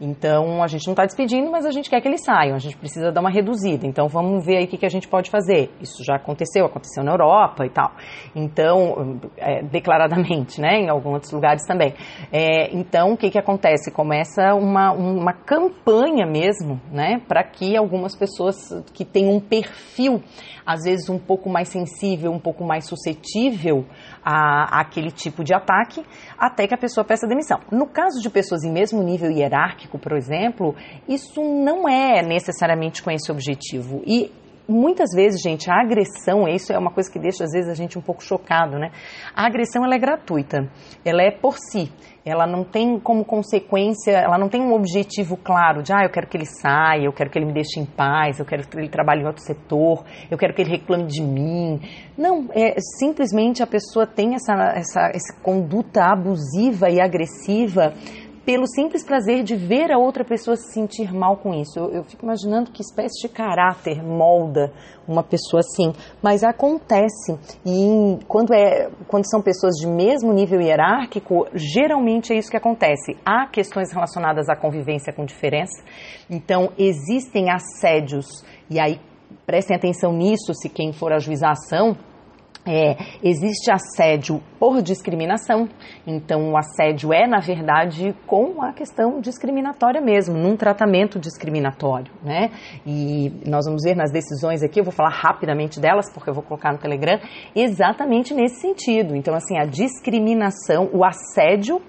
Então, 0.00 0.62
a 0.62 0.68
gente 0.68 0.86
não 0.86 0.92
está 0.92 1.04
despedindo, 1.04 1.50
mas 1.50 1.66
a 1.66 1.72
gente 1.72 1.90
quer 1.90 2.00
que 2.00 2.06
eles 2.06 2.24
saiam. 2.24 2.54
A 2.54 2.60
gente 2.60 2.76
precisa 2.76 3.10
dar 3.10 3.20
uma 3.20 3.30
reduzida. 3.30 3.84
Então, 3.84 4.06
vamos 4.06 4.44
ver 4.46 4.58
aí 4.58 4.64
o 4.66 4.68
que, 4.68 4.78
que 4.78 4.86
a 4.86 4.90
gente 4.90 5.08
pode 5.08 5.30
fazer. 5.30 5.70
Isso 5.80 6.04
já 6.04 6.14
aconteceu, 6.14 6.64
aconteceu 6.64 7.02
na 7.02 7.12
Europa 7.12 7.66
e 7.66 7.70
tal. 7.70 7.90
Então, 8.36 9.18
é, 9.36 9.62
declaradamente, 9.64 10.60
né? 10.60 10.78
em 10.78 10.88
alguns 10.88 11.14
outros 11.14 11.32
lugares 11.32 11.66
também. 11.66 11.92
É, 12.32 12.72
então, 12.72 13.14
o 13.14 13.16
que, 13.16 13.30
que 13.30 13.38
acontece? 13.38 13.90
Começa 13.90 14.54
uma, 14.54 14.92
uma 14.92 15.32
campanha 15.32 16.03
campanha 16.04 16.26
mesmo, 16.26 16.80
né, 16.92 17.20
para 17.26 17.42
que 17.42 17.76
algumas 17.76 18.16
pessoas 18.16 18.56
que 18.92 19.04
têm 19.04 19.28
um 19.28 19.40
perfil, 19.40 20.22
às 20.66 20.84
vezes 20.84 21.08
um 21.08 21.18
pouco 21.18 21.48
mais 21.48 21.68
sensível, 21.68 22.30
um 22.30 22.38
pouco 22.38 22.64
mais 22.64 22.86
suscetível 22.86 23.86
a, 24.22 24.80
aquele 24.80 25.10
tipo 25.10 25.42
de 25.42 25.54
ataque, 25.54 26.04
até 26.38 26.66
que 26.66 26.74
a 26.74 26.78
pessoa 26.78 27.04
peça 27.04 27.26
demissão. 27.26 27.60
No 27.70 27.86
caso 27.86 28.20
de 28.20 28.28
pessoas 28.28 28.62
em 28.64 28.72
mesmo 28.72 29.02
nível 29.02 29.30
hierárquico, 29.30 29.98
por 29.98 30.12
exemplo, 30.12 30.74
isso 31.08 31.42
não 31.42 31.88
é 31.88 32.22
necessariamente 32.22 33.02
com 33.02 33.10
esse 33.10 33.30
objetivo. 33.32 34.02
E 34.06 34.30
muitas 34.68 35.10
vezes, 35.14 35.40
gente, 35.42 35.70
a 35.70 35.80
agressão, 35.80 36.48
isso 36.48 36.72
é 36.72 36.78
uma 36.78 36.90
coisa 36.90 37.10
que 37.10 37.18
deixa 37.18 37.44
às 37.44 37.52
vezes 37.52 37.70
a 37.70 37.74
gente 37.74 37.98
um 37.98 38.02
pouco 38.02 38.22
chocado, 38.22 38.78
né? 38.78 38.90
A 39.34 39.46
agressão 39.46 39.84
ela 39.84 39.94
é 39.94 39.98
gratuita, 39.98 40.68
ela 41.04 41.22
é 41.22 41.30
por 41.30 41.56
si 41.58 41.90
ela 42.24 42.46
não 42.46 42.64
tem 42.64 42.98
como 42.98 43.24
consequência, 43.24 44.12
ela 44.12 44.38
não 44.38 44.48
tem 44.48 44.62
um 44.62 44.72
objetivo 44.72 45.36
claro 45.36 45.82
de, 45.82 45.92
ah, 45.92 46.04
eu 46.04 46.10
quero 46.10 46.26
que 46.26 46.36
ele 46.36 46.46
saia, 46.46 47.04
eu 47.04 47.12
quero 47.12 47.28
que 47.28 47.38
ele 47.38 47.44
me 47.44 47.52
deixe 47.52 47.78
em 47.78 47.84
paz, 47.84 48.38
eu 48.38 48.46
quero 48.46 48.66
que 48.66 48.78
ele 48.78 48.88
trabalhe 48.88 49.22
em 49.22 49.26
outro 49.26 49.42
setor, 49.42 50.04
eu 50.30 50.38
quero 50.38 50.54
que 50.54 50.62
ele 50.62 50.70
reclame 50.70 51.04
de 51.04 51.22
mim. 51.22 51.80
Não, 52.16 52.48
é 52.52 52.74
simplesmente 52.98 53.62
a 53.62 53.66
pessoa 53.66 54.06
tem 54.06 54.34
essa, 54.34 54.54
essa, 54.74 55.10
essa 55.14 55.36
conduta 55.42 56.04
abusiva 56.04 56.88
e 56.88 56.98
agressiva 56.98 57.92
pelo 58.44 58.66
simples 58.66 59.04
prazer 59.04 59.42
de 59.42 59.56
ver 59.56 59.90
a 59.90 59.98
outra 59.98 60.24
pessoa 60.24 60.56
se 60.56 60.72
sentir 60.72 61.12
mal 61.12 61.36
com 61.38 61.54
isso. 61.54 61.78
Eu, 61.78 61.90
eu, 61.90 62.04
fico 62.04 62.24
imaginando 62.24 62.70
que 62.70 62.82
espécie 62.82 63.26
de 63.26 63.28
caráter 63.28 64.02
molda 64.02 64.72
uma 65.08 65.22
pessoa 65.22 65.60
assim, 65.60 65.92
mas 66.22 66.42
acontece 66.42 67.38
e 67.64 68.18
quando, 68.26 68.54
é, 68.54 68.90
quando 69.08 69.28
são 69.28 69.42
pessoas 69.42 69.74
de 69.74 69.86
mesmo 69.86 70.32
nível 70.32 70.60
hierárquico, 70.60 71.46
geralmente 71.54 72.32
é 72.32 72.36
isso 72.36 72.50
que 72.50 72.56
acontece. 72.56 73.16
Há 73.24 73.46
questões 73.46 73.92
relacionadas 73.92 74.48
à 74.48 74.56
convivência 74.56 75.12
com 75.12 75.24
diferença, 75.24 75.82
então 76.28 76.70
existem 76.78 77.50
assédios 77.50 78.44
e 78.70 78.78
aí 78.78 79.00
prestem 79.46 79.76
atenção 79.76 80.12
nisso 80.12 80.54
se 80.54 80.68
quem 80.68 80.92
for 80.92 81.12
ajuizar 81.12 81.50
a 81.50 81.52
ação 81.52 81.96
é, 82.66 82.96
existe 83.22 83.70
assédio 83.70 84.40
por 84.58 84.80
discriminação, 84.80 85.68
então 86.06 86.52
o 86.52 86.56
assédio 86.56 87.12
é, 87.12 87.26
na 87.26 87.38
verdade, 87.38 88.14
com 88.26 88.62
a 88.62 88.72
questão 88.72 89.20
discriminatória 89.20 90.00
mesmo, 90.00 90.36
num 90.36 90.56
tratamento 90.56 91.18
discriminatório, 91.18 92.12
né? 92.22 92.50
E 92.86 93.32
nós 93.46 93.66
vamos 93.66 93.82
ver 93.84 93.94
nas 93.94 94.10
decisões 94.10 94.62
aqui, 94.62 94.80
eu 94.80 94.84
vou 94.84 94.92
falar 94.92 95.10
rapidamente 95.10 95.78
delas, 95.78 96.12
porque 96.12 96.30
eu 96.30 96.34
vou 96.34 96.42
colocar 96.42 96.72
no 96.72 96.78
Telegram, 96.78 97.18
exatamente 97.54 98.32
nesse 98.32 98.60
sentido. 98.60 99.14
Então, 99.14 99.34
assim, 99.34 99.58
a 99.58 99.66
discriminação, 99.66 100.88
o 100.92 101.04
assédio 101.04 101.80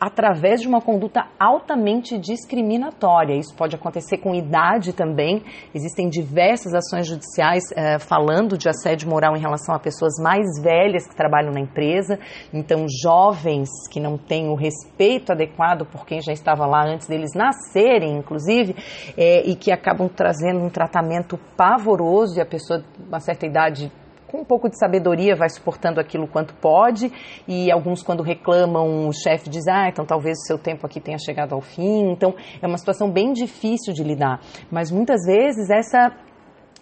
através 0.00 0.62
de 0.62 0.66
uma 0.66 0.80
conduta 0.80 1.26
altamente 1.38 2.18
discriminatória. 2.18 3.34
Isso 3.34 3.54
pode 3.54 3.76
acontecer 3.76 4.16
com 4.16 4.34
idade 4.34 4.94
também. 4.94 5.44
Existem 5.74 6.08
diversas 6.08 6.72
ações 6.72 7.06
judiciais 7.06 7.64
eh, 7.76 7.98
falando 7.98 8.56
de 8.56 8.66
assédio 8.66 9.10
moral 9.10 9.36
em 9.36 9.40
relação 9.40 9.74
a 9.74 9.78
pessoas 9.78 10.14
mais 10.18 10.46
velhas 10.62 11.06
que 11.06 11.14
trabalham 11.14 11.52
na 11.52 11.60
empresa. 11.60 12.18
Então, 12.52 12.86
jovens 13.02 13.68
que 13.90 14.00
não 14.00 14.16
têm 14.16 14.48
o 14.48 14.54
respeito 14.54 15.32
adequado 15.32 15.84
por 15.84 16.06
quem 16.06 16.22
já 16.22 16.32
estava 16.32 16.64
lá 16.66 16.82
antes 16.86 17.06
deles 17.06 17.34
nascerem, 17.34 18.16
inclusive, 18.16 18.74
eh, 19.18 19.42
e 19.44 19.54
que 19.54 19.70
acabam 19.70 20.08
trazendo 20.08 20.60
um 20.60 20.70
tratamento 20.70 21.38
pavoroso 21.56 22.38
e 22.38 22.40
a 22.40 22.46
pessoa, 22.46 22.82
uma 23.06 23.20
certa 23.20 23.44
idade, 23.44 23.92
com 24.30 24.38
um 24.38 24.44
pouco 24.44 24.68
de 24.68 24.78
sabedoria 24.78 25.34
vai 25.34 25.48
suportando 25.48 26.00
aquilo 26.00 26.28
quanto 26.28 26.54
pode 26.54 27.12
e 27.48 27.70
alguns 27.70 28.02
quando 28.02 28.22
reclamam 28.22 29.08
o 29.08 29.12
chefe 29.12 29.50
diz 29.50 29.66
ah 29.66 29.88
então 29.88 30.04
talvez 30.04 30.38
o 30.38 30.46
seu 30.46 30.58
tempo 30.58 30.86
aqui 30.86 31.00
tenha 31.00 31.18
chegado 31.18 31.54
ao 31.54 31.60
fim. 31.60 32.10
Então 32.12 32.34
é 32.62 32.66
uma 32.66 32.78
situação 32.78 33.10
bem 33.10 33.32
difícil 33.32 33.92
de 33.92 34.04
lidar. 34.04 34.40
Mas 34.70 34.90
muitas 34.90 35.26
vezes 35.26 35.68
essa 35.70 36.12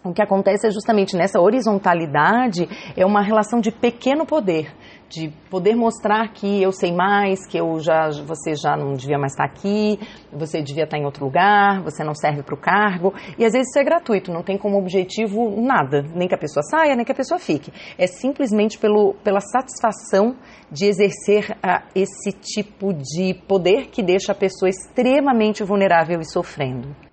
o 0.05 0.13
que 0.13 0.23
acontece 0.23 0.67
é 0.67 0.71
justamente 0.71 1.17
nessa 1.17 1.41
horizontalidade 1.41 2.69
é 2.97 3.05
uma 3.05 3.21
relação 3.21 3.61
de 3.61 3.73
pequeno 3.73 4.25
poder 4.25 4.73
de 5.09 5.31
poder 5.51 5.75
mostrar 5.75 6.29
que 6.33 6.63
eu 6.63 6.71
sei 6.71 6.93
mais, 6.93 7.47
que 7.47 7.59
eu 7.59 7.81
já, 7.81 8.11
você 8.27 8.55
já 8.55 8.77
não 8.77 8.93
devia 8.93 9.19
mais 9.19 9.33
estar 9.33 9.45
aqui, 9.45 9.99
você 10.33 10.63
devia 10.63 10.85
estar 10.85 10.99
em 10.99 11.05
outro 11.05 11.25
lugar, 11.25 11.83
você 11.83 12.05
não 12.05 12.15
serve 12.15 12.43
para 12.43 12.55
o 12.55 12.59
cargo. 12.59 13.15
E 13.39 13.45
às 13.45 13.53
vezes 13.53 13.69
isso 13.69 13.79
é 13.79 13.85
gratuito, 13.85 14.33
não 14.33 14.43
tem 14.43 14.59
como 14.59 14.79
objetivo 14.79 15.61
nada, 15.61 16.03
nem 16.15 16.29
que 16.29 16.35
a 16.35 16.39
pessoa 16.39 16.63
saia, 16.63 16.95
nem 16.95 17.05
que 17.05 17.13
a 17.13 17.15
pessoa 17.15 17.39
fique. 17.39 17.73
É 17.97 18.07
simplesmente 18.07 18.79
pelo, 18.79 19.15
pela 19.25 19.41
satisfação 19.41 20.37
de 20.71 20.87
exercer 20.87 21.53
uh, 21.53 21.83
esse 21.95 22.33
tipo 22.33 22.93
de 22.93 23.35
poder 23.47 23.89
que 23.89 24.03
deixa 24.03 24.33
a 24.33 24.35
pessoa 24.35 24.69
extremamente 24.69 25.65
vulnerável 25.65 26.21
e 26.21 26.25
sofrendo. 26.25 27.08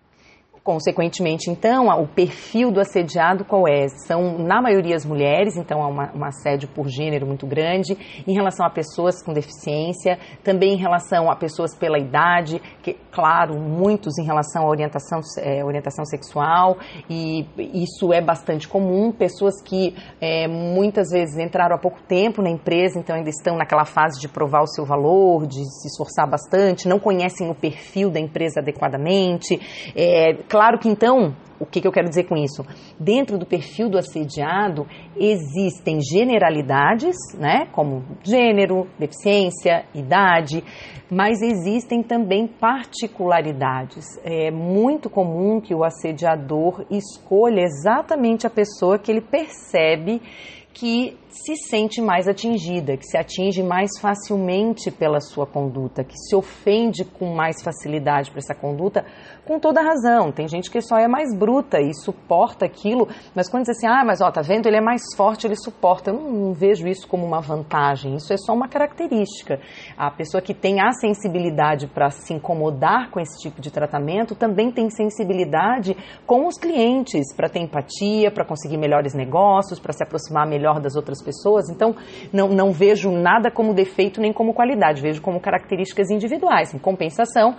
Consequentemente, 0.66 1.52
então, 1.52 1.90
o 2.02 2.08
perfil 2.08 2.72
do 2.72 2.80
assediado 2.80 3.46
qual 3.46 3.68
é? 3.68 3.88
São, 4.08 4.40
na 4.40 4.60
maioria, 4.60 4.96
as 4.96 5.06
mulheres, 5.06 5.56
então 5.56 5.80
há 5.80 5.88
uma, 5.88 6.12
um 6.16 6.26
assédio 6.26 6.68
por 6.70 6.88
gênero 6.90 7.28
muito 7.28 7.46
grande, 7.46 7.96
em 8.26 8.34
relação 8.34 8.66
a 8.66 8.70
pessoas 8.72 9.24
com 9.24 9.32
deficiência, 9.32 10.18
também 10.44 10.74
em 10.74 10.78
relação 10.78 11.30
a 11.30 11.36
pessoas 11.36 11.78
pela 11.78 12.00
idade, 12.00 12.60
que, 12.82 12.98
claro, 13.12 13.60
muitos 13.60 14.18
em 14.18 14.26
relação 14.26 14.64
à 14.64 14.68
orientação, 14.68 15.20
é, 15.38 15.64
orientação 15.64 16.04
sexual, 16.04 16.80
e 17.08 17.46
isso 17.72 18.12
é 18.12 18.20
bastante 18.20 18.68
comum. 18.68 19.12
Pessoas 19.12 19.62
que 19.62 19.96
é, 20.20 20.48
muitas 20.48 21.12
vezes 21.12 21.38
entraram 21.38 21.76
há 21.76 21.80
pouco 21.80 22.02
tempo 22.08 22.42
na 22.42 22.50
empresa, 22.50 22.98
então 22.98 23.16
ainda 23.16 23.30
estão 23.30 23.56
naquela 23.56 23.86
fase 23.86 24.20
de 24.20 24.28
provar 24.28 24.64
o 24.64 24.68
seu 24.68 24.84
valor, 24.84 25.46
de 25.46 25.64
se 25.64 25.90
esforçar 25.90 26.28
bastante, 26.28 26.88
não 26.88 26.98
conhecem 26.98 27.52
o 27.52 27.54
perfil 27.54 28.10
da 28.10 28.20
empresa 28.20 28.62
adequadamente. 28.62 29.60
É, 29.96 30.34
claro 30.56 30.80
que 30.80 30.88
então 30.88 31.36
o 31.60 31.66
que, 31.66 31.82
que, 31.82 31.88
eu 31.88 31.92
quero 31.92 32.08
dizer 32.08 32.24
com 32.24 32.38
isso? 32.38 32.66
Dentro 32.98 33.38
do 33.38 33.46
perfil 33.46 33.90
do 33.90 33.98
assediado 33.98 34.88
existem 35.18 36.00
generalidades, 36.02 37.16
né, 37.38 37.68
como 37.74 38.04
gênero, 38.24 38.88
deficiência, 38.98 39.86
idade, 39.94 40.64
mas 41.12 41.42
existem 41.42 42.02
também 42.02 42.48
particularidades. 42.48 44.06
É 44.24 44.50
muito 44.50 45.10
comum 45.10 45.60
que 45.60 45.76
o 45.76 45.84
assediador 45.84 46.86
escolha 46.90 47.62
exatamente 47.62 48.48
a 48.48 48.50
pessoa 48.50 48.98
que 48.98 49.12
ele 49.12 49.22
percebe 49.22 50.22
que 50.74 51.18
se 51.44 51.56
sente 51.58 52.02
mais 52.02 52.28
atingida, 52.28 52.96
que 52.96 53.06
se 53.06 53.18
atinge 53.18 53.62
mais 53.62 53.92
facilmente 54.00 54.90
pela 54.90 55.20
sua 55.20 55.46
conduta, 55.46 56.04
que 56.04 56.18
se 56.18 56.36
ofende 56.36 57.04
com 57.04 57.36
mais 57.36 57.62
facilidade 57.62 58.32
por 58.32 58.38
essa 58.38 58.56
conduta, 58.56 59.06
com 59.46 59.60
toda 59.60 59.82
razão. 59.82 60.32
Tem 60.32 60.48
gente 60.48 60.72
que 60.72 60.82
só 60.82 60.98
é 60.98 61.08
mais 61.08 61.36
bruta 61.36 61.80
e 61.82 61.94
suporta 61.94 62.66
aquilo, 62.66 63.08
mas 63.36 63.50
quando 63.50 63.66
diz 63.66 63.78
assim, 63.78 63.86
ah, 63.88 64.04
mas 64.06 64.22
ó, 64.22 64.32
tá 64.32 64.42
vendo, 64.42 64.68
ele 64.68 64.78
é 64.78 64.82
mais 64.82 65.02
forte, 65.16 65.46
ele 65.46 65.58
suporta. 65.58 66.10
Eu 66.10 66.16
não, 66.16 66.32
não 66.32 66.54
vejo 66.54 66.88
isso 66.88 67.06
como 67.08 67.26
uma 67.26 67.42
vantagem, 67.42 68.16
isso 68.16 68.32
é 68.32 68.38
só 68.38 68.54
uma 68.54 68.70
característica. 68.70 69.60
A 69.98 70.10
pessoa 70.10 70.42
que 70.42 70.54
tem 70.54 70.80
a 70.80 70.94
sensibilidade 70.94 71.88
para 71.88 72.10
se 72.12 72.34
incomodar 72.34 73.12
com 73.12 73.20
esse 73.20 73.38
tipo 73.42 73.62
de 73.62 73.70
tratamento 73.72 74.36
também 74.36 74.72
tem 74.72 74.90
sensibilidade 74.90 75.98
com 76.26 76.48
os 76.48 76.58
clientes, 76.58 77.36
para 77.36 77.50
ter 77.50 77.60
empatia, 77.60 78.32
para 78.32 78.46
conseguir 78.46 78.78
melhores 78.78 79.14
negócios, 79.14 79.80
para 79.80 79.92
se 79.92 80.04
aproximar 80.04 80.48
melhor 80.48 80.80
das 80.80 80.96
outras 80.96 81.25
pessoas. 81.26 81.70
Então, 81.70 81.96
não, 82.32 82.48
não 82.48 82.72
vejo 82.72 83.12
nada 83.12 83.50
como 83.52 83.74
defeito 83.74 84.22
nem 84.22 84.32
como 84.32 84.54
qualidade, 84.54 85.02
vejo 85.02 85.22
como 85.22 85.40
características 85.40 86.12
individuais. 86.12 86.74
Em 86.74 86.78
compensação, 86.78 87.56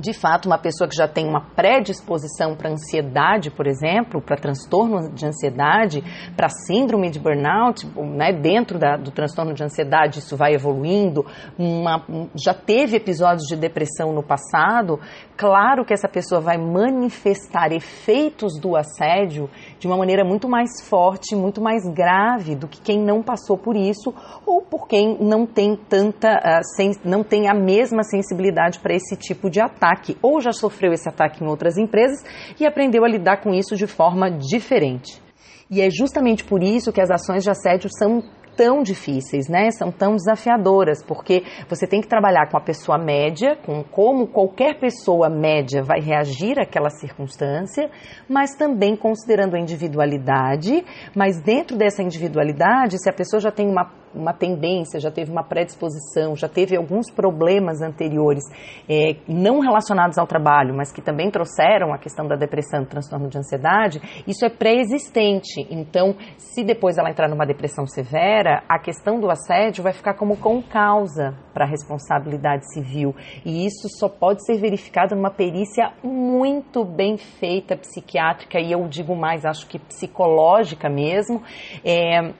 de 0.00 0.12
fato, 0.12 0.46
uma 0.46 0.58
pessoa 0.58 0.88
que 0.88 0.96
já 0.96 1.08
tem 1.08 1.26
uma 1.26 1.40
predisposição 1.40 2.54
para 2.54 2.70
ansiedade, 2.70 3.50
por 3.50 3.66
exemplo, 3.66 4.20
para 4.20 4.36
transtorno 4.36 5.12
de 5.12 5.26
ansiedade, 5.26 6.02
para 6.36 6.48
síndrome 6.48 7.10
de 7.10 7.18
burnout, 7.18 7.86
né, 7.96 8.32
dentro 8.32 8.78
da, 8.78 8.96
do 8.96 9.10
transtorno 9.10 9.52
de 9.54 9.62
ansiedade, 9.62 10.18
isso 10.20 10.36
vai 10.36 10.54
evoluindo, 10.54 11.24
uma, 11.58 12.04
já 12.34 12.54
teve 12.54 12.96
episódios 12.96 13.46
de 13.48 13.56
depressão 13.56 14.12
no 14.12 14.22
passado, 14.22 14.98
claro 15.36 15.84
que 15.84 15.92
essa 15.92 16.08
pessoa 16.08 16.40
vai 16.40 16.56
manifestar 16.56 17.72
efeitos 17.72 18.58
do 18.60 18.76
assédio 18.76 19.48
de 19.78 19.86
uma 19.86 19.96
maneira 19.96 20.24
muito 20.24 20.48
mais 20.48 20.82
forte, 20.88 21.34
muito 21.34 21.60
mais 21.60 21.82
grave 21.92 22.54
do 22.54 22.68
que 22.68 22.80
quem 22.80 23.02
não 23.02 23.22
passou 23.22 23.56
por 23.56 23.76
isso 23.76 24.14
ou 24.46 24.62
por 24.62 24.86
quem 24.86 25.16
não 25.20 25.46
tem 25.46 25.76
tanta, 25.76 26.28
uh, 26.28 27.08
não 27.08 27.22
tem 27.22 27.48
a 27.48 27.54
mesma 27.54 28.02
sensibilidade 28.02 28.78
para 28.80 28.94
esse 28.94 29.16
tipo 29.16 29.50
de 29.50 29.60
ataque 29.60 29.87
ataque 29.88 30.16
ou 30.22 30.40
já 30.40 30.52
sofreu 30.52 30.92
esse 30.92 31.08
ataque 31.08 31.42
em 31.42 31.46
outras 31.46 31.76
empresas 31.76 32.22
e 32.58 32.66
aprendeu 32.66 33.04
a 33.04 33.08
lidar 33.08 33.38
com 33.38 33.54
isso 33.54 33.74
de 33.76 33.86
forma 33.86 34.30
diferente. 34.30 35.22
E 35.70 35.80
é 35.80 35.90
justamente 35.90 36.44
por 36.44 36.62
isso 36.62 36.92
que 36.92 37.00
as 37.00 37.10
ações 37.10 37.42
de 37.42 37.50
assédio 37.50 37.90
são 37.98 38.22
tão 38.56 38.82
difíceis, 38.82 39.48
né? 39.48 39.70
São 39.70 39.92
tão 39.92 40.16
desafiadoras, 40.16 41.00
porque 41.04 41.44
você 41.68 41.86
tem 41.86 42.00
que 42.00 42.08
trabalhar 42.08 42.50
com 42.50 42.56
a 42.56 42.60
pessoa 42.60 42.98
média, 42.98 43.56
com 43.64 43.84
como 43.84 44.26
qualquer 44.26 44.80
pessoa 44.80 45.30
média 45.30 45.80
vai 45.80 46.00
reagir 46.00 46.58
àquela 46.58 46.90
circunstância, 46.90 47.88
mas 48.28 48.56
também 48.56 48.96
considerando 48.96 49.54
a 49.54 49.60
individualidade, 49.60 50.84
mas 51.14 51.40
dentro 51.40 51.76
dessa 51.76 52.02
individualidade, 52.02 53.00
se 53.00 53.08
a 53.08 53.12
pessoa 53.12 53.38
já 53.38 53.52
tem 53.52 53.68
uma 53.68 53.92
uma 54.14 54.32
tendência, 54.32 55.00
já 55.00 55.10
teve 55.10 55.30
uma 55.30 55.42
predisposição, 55.42 56.34
já 56.34 56.48
teve 56.48 56.76
alguns 56.76 57.10
problemas 57.10 57.80
anteriores 57.80 58.44
é, 58.88 59.16
não 59.28 59.60
relacionados 59.60 60.18
ao 60.18 60.26
trabalho, 60.26 60.74
mas 60.74 60.92
que 60.92 61.02
também 61.02 61.30
trouxeram 61.30 61.92
a 61.92 61.98
questão 61.98 62.26
da 62.26 62.36
depressão, 62.36 62.84
transtorno 62.84 63.28
de 63.28 63.38
ansiedade, 63.38 64.00
isso 64.26 64.44
é 64.44 64.48
pré-existente. 64.48 65.66
Então, 65.70 66.14
se 66.36 66.64
depois 66.64 66.98
ela 66.98 67.10
entrar 67.10 67.28
numa 67.28 67.46
depressão 67.46 67.86
severa, 67.86 68.62
a 68.68 68.78
questão 68.78 69.20
do 69.20 69.30
assédio 69.30 69.82
vai 69.82 69.92
ficar 69.92 70.14
como 70.14 70.36
com 70.36 70.62
causa 70.62 71.34
para 71.52 71.64
a 71.64 71.68
responsabilidade 71.68 72.72
civil. 72.72 73.14
E 73.44 73.66
isso 73.66 73.88
só 73.98 74.08
pode 74.08 74.44
ser 74.44 74.58
verificado 74.58 75.14
numa 75.14 75.30
perícia 75.30 75.92
muito 76.02 76.84
bem 76.84 77.16
feita 77.16 77.76
psiquiátrica, 77.76 78.60
e 78.60 78.72
eu 78.72 78.86
digo 78.88 79.14
mais, 79.14 79.44
acho 79.44 79.66
que 79.66 79.78
psicológica 79.78 80.88
mesmo. 80.88 81.42
É, 81.84 82.32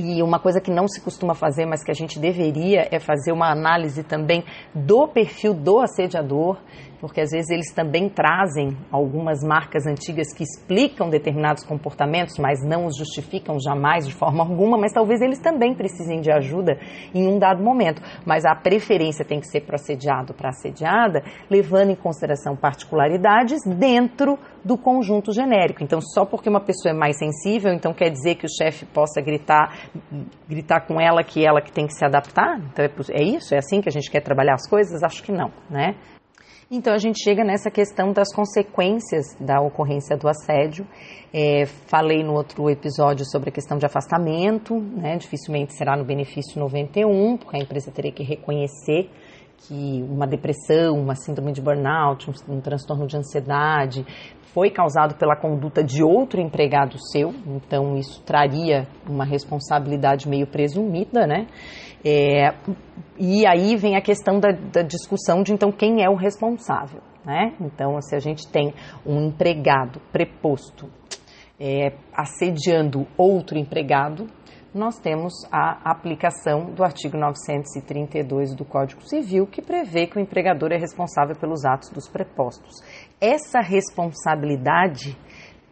e 0.00 0.22
uma 0.22 0.38
coisa 0.38 0.60
que 0.60 0.70
não 0.70 0.88
se 0.88 1.00
costuma 1.00 1.34
fazer, 1.34 1.66
mas 1.66 1.84
que 1.84 1.90
a 1.90 1.94
gente 1.94 2.18
deveria, 2.18 2.88
é 2.90 2.98
fazer 2.98 3.32
uma 3.32 3.50
análise 3.50 4.02
também 4.02 4.44
do 4.74 5.06
perfil 5.06 5.54
do 5.54 5.78
assediador, 5.80 6.58
porque 7.00 7.20
às 7.20 7.30
vezes 7.30 7.50
eles 7.50 7.72
também 7.72 8.08
trazem 8.08 8.76
algumas 8.90 9.42
marcas 9.42 9.86
antigas 9.86 10.32
que 10.34 10.42
explicam 10.42 11.08
determinados 11.08 11.64
comportamentos, 11.64 12.36
mas 12.38 12.62
não 12.62 12.86
os 12.86 12.96
justificam 12.96 13.58
jamais 13.58 14.06
de 14.06 14.14
forma 14.14 14.42
alguma, 14.42 14.76
mas 14.76 14.92
talvez 14.92 15.20
eles 15.22 15.40
também 15.40 15.74
precisem 15.74 16.20
de 16.20 16.30
ajuda 16.30 16.78
em 17.14 17.26
um 17.26 17.38
dado 17.38 17.62
momento. 17.62 18.02
Mas 18.26 18.44
a 18.44 18.54
preferência 18.54 19.24
tem 19.24 19.40
que 19.40 19.46
ser 19.46 19.62
para 19.62 19.76
assediado, 19.76 20.34
para 20.34 20.50
assediada, 20.50 21.22
levando 21.50 21.90
em 21.90 21.96
consideração 21.96 22.54
particularidades 22.54 23.60
dentro 23.78 24.38
do 24.62 24.76
conjunto 24.76 25.32
genérico. 25.32 25.82
Então, 25.82 26.00
só 26.02 26.26
porque 26.26 26.50
uma 26.50 26.60
pessoa 26.60 26.92
é 26.92 26.96
mais 26.96 27.18
sensível, 27.18 27.72
então 27.72 27.94
quer 27.94 28.10
dizer 28.10 28.34
que 28.34 28.44
o 28.44 28.48
chefe 28.48 28.84
possa 28.84 29.22
gritar, 29.22 29.74
gritar 30.46 30.86
com 30.86 31.00
ela 31.00 31.24
que 31.24 31.46
ela 31.46 31.62
que 31.62 31.72
tem 31.72 31.86
que 31.86 31.94
se 31.94 32.04
adaptar? 32.04 32.60
Então, 32.72 32.84
é, 32.84 32.90
é 33.12 33.22
isso? 33.22 33.54
É 33.54 33.58
assim 33.58 33.80
que 33.80 33.88
a 33.88 33.92
gente 33.92 34.10
quer 34.10 34.20
trabalhar 34.20 34.54
as 34.54 34.68
coisas? 34.68 35.02
Acho 35.02 35.22
que 35.22 35.32
não, 35.32 35.50
né? 35.70 35.94
Então 36.72 36.94
a 36.94 36.98
gente 36.98 37.20
chega 37.20 37.42
nessa 37.42 37.68
questão 37.68 38.12
das 38.12 38.32
consequências 38.32 39.34
da 39.40 39.60
ocorrência 39.60 40.16
do 40.16 40.28
assédio. 40.28 40.86
É, 41.34 41.66
falei 41.66 42.22
no 42.22 42.32
outro 42.32 42.70
episódio 42.70 43.24
sobre 43.28 43.48
a 43.48 43.52
questão 43.52 43.76
de 43.76 43.84
afastamento, 43.84 44.78
né? 44.78 45.16
dificilmente 45.16 45.74
será 45.74 45.96
no 45.96 46.04
benefício 46.04 46.60
91, 46.60 47.38
porque 47.38 47.56
a 47.56 47.60
empresa 47.60 47.90
teria 47.90 48.12
que 48.12 48.22
reconhecer 48.22 49.10
que 49.66 50.02
uma 50.08 50.26
depressão, 50.26 50.98
uma 50.98 51.14
síndrome 51.14 51.52
de 51.52 51.60
burnout, 51.60 52.30
um, 52.30 52.54
um 52.54 52.60
transtorno 52.60 53.06
de 53.06 53.16
ansiedade 53.16 54.04
foi 54.52 54.70
causado 54.70 55.14
pela 55.16 55.36
conduta 55.36 55.82
de 55.82 56.02
outro 56.02 56.40
empregado 56.40 56.96
seu, 57.12 57.32
então 57.46 57.96
isso 57.96 58.22
traria 58.22 58.86
uma 59.08 59.24
responsabilidade 59.24 60.28
meio 60.28 60.46
presumida, 60.46 61.26
né? 61.26 61.46
É, 62.04 62.54
e 63.18 63.46
aí 63.46 63.76
vem 63.76 63.96
a 63.96 64.00
questão 64.00 64.40
da, 64.40 64.50
da 64.50 64.82
discussão 64.82 65.42
de 65.42 65.52
então 65.52 65.70
quem 65.70 66.02
é 66.02 66.08
o 66.08 66.16
responsável, 66.16 67.00
né? 67.24 67.54
Então, 67.60 68.00
se 68.00 68.16
a 68.16 68.18
gente 68.18 68.48
tem 68.48 68.74
um 69.06 69.28
empregado 69.28 70.00
preposto 70.10 70.88
é, 71.60 71.92
assediando 72.12 73.06
outro 73.18 73.58
empregado, 73.58 74.26
nós 74.74 74.98
temos 74.98 75.32
a 75.50 75.90
aplicação 75.90 76.72
do 76.72 76.84
artigo 76.84 77.16
932 77.16 78.54
do 78.54 78.64
Código 78.64 79.02
Civil, 79.02 79.46
que 79.46 79.60
prevê 79.60 80.06
que 80.06 80.16
o 80.16 80.20
empregador 80.20 80.72
é 80.72 80.76
responsável 80.76 81.34
pelos 81.34 81.64
atos 81.64 81.90
dos 81.90 82.08
prepostos. 82.08 82.80
Essa 83.20 83.60
responsabilidade 83.60 85.16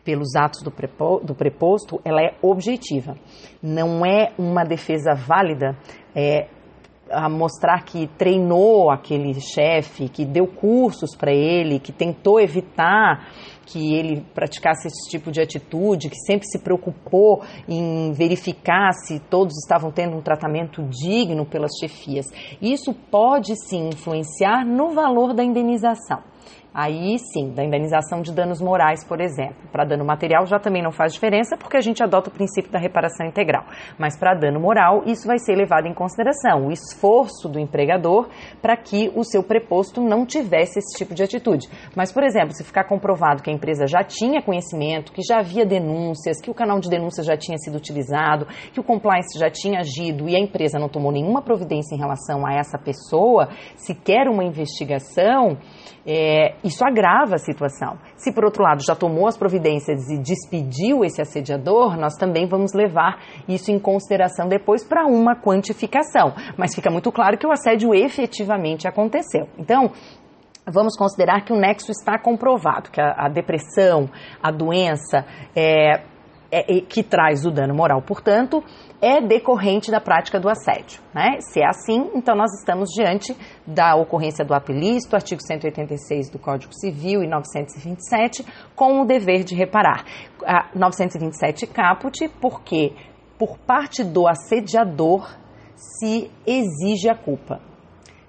pelos 0.04 0.34
atos 0.34 0.62
do, 0.62 0.70
prepo, 0.70 1.20
do 1.20 1.34
preposto, 1.34 2.00
ela 2.04 2.22
é 2.22 2.34
objetiva. 2.40 3.14
Não 3.62 4.06
é 4.06 4.32
uma 4.38 4.64
defesa 4.64 5.14
válida 5.14 5.76
é, 6.16 6.48
a 7.10 7.28
mostrar 7.28 7.84
que 7.84 8.06
treinou 8.18 8.90
aquele 8.90 9.34
chefe, 9.40 10.08
que 10.08 10.24
deu 10.24 10.46
cursos 10.46 11.14
para 11.14 11.30
ele, 11.30 11.78
que 11.78 11.92
tentou 11.92 12.40
evitar 12.40 13.28
que 13.68 13.94
ele 13.94 14.24
praticasse 14.34 14.88
esse 14.88 15.10
tipo 15.10 15.30
de 15.30 15.40
atitude, 15.40 16.08
que 16.08 16.18
sempre 16.26 16.46
se 16.46 16.58
preocupou 16.58 17.42
em 17.68 18.12
verificar 18.12 18.92
se 18.92 19.20
todos 19.20 19.54
estavam 19.58 19.90
tendo 19.90 20.16
um 20.16 20.22
tratamento 20.22 20.82
digno 20.84 21.44
pelas 21.44 21.72
chefias. 21.78 22.26
Isso 22.60 22.94
pode 23.10 23.54
sim 23.68 23.88
influenciar 23.88 24.64
no 24.64 24.90
valor 24.90 25.34
da 25.34 25.44
indenização. 25.44 26.22
Aí 26.72 27.18
sim, 27.18 27.50
da 27.54 27.64
indenização 27.64 28.20
de 28.20 28.32
danos 28.32 28.60
morais, 28.60 29.04
por 29.04 29.20
exemplo. 29.20 29.56
Para 29.72 29.84
dano 29.84 30.04
material 30.04 30.46
já 30.46 30.58
também 30.58 30.82
não 30.82 30.92
faz 30.92 31.12
diferença, 31.12 31.56
porque 31.56 31.76
a 31.76 31.80
gente 31.80 32.02
adota 32.02 32.28
o 32.28 32.32
princípio 32.32 32.70
da 32.70 32.78
reparação 32.78 33.26
integral. 33.26 33.64
Mas 33.98 34.18
para 34.18 34.34
dano 34.34 34.60
moral, 34.60 35.02
isso 35.06 35.26
vai 35.26 35.38
ser 35.38 35.56
levado 35.56 35.86
em 35.86 35.94
consideração, 35.94 36.66
o 36.66 36.70
esforço 36.72 37.48
do 37.48 37.58
empregador 37.58 38.28
para 38.60 38.76
que 38.76 39.10
o 39.16 39.24
seu 39.24 39.42
preposto 39.42 40.00
não 40.00 40.26
tivesse 40.26 40.78
esse 40.78 40.96
tipo 40.96 41.14
de 41.14 41.22
atitude. 41.22 41.68
Mas, 41.96 42.12
por 42.12 42.22
exemplo, 42.22 42.52
se 42.52 42.62
ficar 42.62 42.84
comprovado 42.84 43.42
que 43.42 43.50
a 43.50 43.52
empresa 43.52 43.86
já 43.86 44.04
tinha 44.04 44.42
conhecimento, 44.42 45.12
que 45.12 45.22
já 45.22 45.38
havia 45.38 45.64
denúncias, 45.64 46.40
que 46.40 46.50
o 46.50 46.54
canal 46.54 46.78
de 46.78 46.88
denúncia 46.88 47.24
já 47.24 47.36
tinha 47.36 47.56
sido 47.58 47.76
utilizado, 47.76 48.46
que 48.72 48.80
o 48.80 48.84
compliance 48.84 49.38
já 49.38 49.50
tinha 49.50 49.80
agido 49.80 50.28
e 50.28 50.36
a 50.36 50.38
empresa 50.38 50.78
não 50.78 50.88
tomou 50.88 51.10
nenhuma 51.10 51.42
providência 51.42 51.94
em 51.94 51.98
relação 51.98 52.46
a 52.46 52.54
essa 52.54 52.78
pessoa, 52.78 53.48
se 53.74 53.94
quer 53.94 54.28
uma 54.28 54.44
investigação, 54.44 55.56
é, 56.10 56.54
isso 56.64 56.82
agrava 56.82 57.34
a 57.34 57.38
situação. 57.38 57.98
Se, 58.16 58.32
por 58.32 58.42
outro 58.42 58.62
lado, 58.62 58.82
já 58.82 58.94
tomou 58.94 59.26
as 59.26 59.36
providências 59.36 60.08
e 60.08 60.16
despediu 60.16 61.04
esse 61.04 61.20
assediador, 61.20 61.98
nós 61.98 62.14
também 62.14 62.48
vamos 62.48 62.72
levar 62.72 63.22
isso 63.46 63.70
em 63.70 63.78
consideração 63.78 64.48
depois 64.48 64.82
para 64.82 65.04
uma 65.04 65.36
quantificação. 65.36 66.32
Mas 66.56 66.74
fica 66.74 66.90
muito 66.90 67.12
claro 67.12 67.36
que 67.36 67.46
o 67.46 67.52
assédio 67.52 67.94
efetivamente 67.94 68.88
aconteceu. 68.88 69.48
Então, 69.58 69.90
vamos 70.66 70.96
considerar 70.96 71.44
que 71.44 71.52
o 71.52 71.56
nexo 71.56 71.90
está 71.90 72.18
comprovado, 72.18 72.90
que 72.90 73.00
a, 73.02 73.26
a 73.26 73.28
depressão, 73.28 74.08
a 74.42 74.50
doença 74.50 75.26
é, 75.54 76.00
é, 76.50 76.80
que 76.80 77.02
traz 77.02 77.44
o 77.44 77.50
dano 77.50 77.74
moral, 77.74 78.00
portanto, 78.00 78.64
é 79.00 79.20
decorrente 79.20 79.90
da 79.90 80.00
prática 80.00 80.40
do 80.40 80.48
assédio. 80.48 81.00
Né? 81.14 81.38
Se 81.40 81.60
é 81.60 81.66
assim, 81.66 82.10
então 82.14 82.34
nós 82.34 82.52
estamos 82.58 82.90
diante 82.90 83.36
da 83.66 83.94
ocorrência 83.94 84.44
do 84.44 84.54
ilícito, 84.68 85.14
artigo 85.14 85.40
186 85.40 86.30
do 86.30 86.38
Código 86.38 86.72
Civil 86.74 87.22
e 87.22 87.28
927, 87.28 88.44
com 88.74 89.00
o 89.00 89.04
dever 89.04 89.44
de 89.44 89.54
reparar. 89.54 90.04
A 90.44 90.70
927 90.74 91.66
caput, 91.66 92.28
porque 92.40 92.92
por 93.38 93.56
parte 93.58 94.02
do 94.02 94.26
assediador 94.26 95.28
se 95.76 96.30
exige 96.44 97.08
a 97.08 97.14
culpa. 97.14 97.60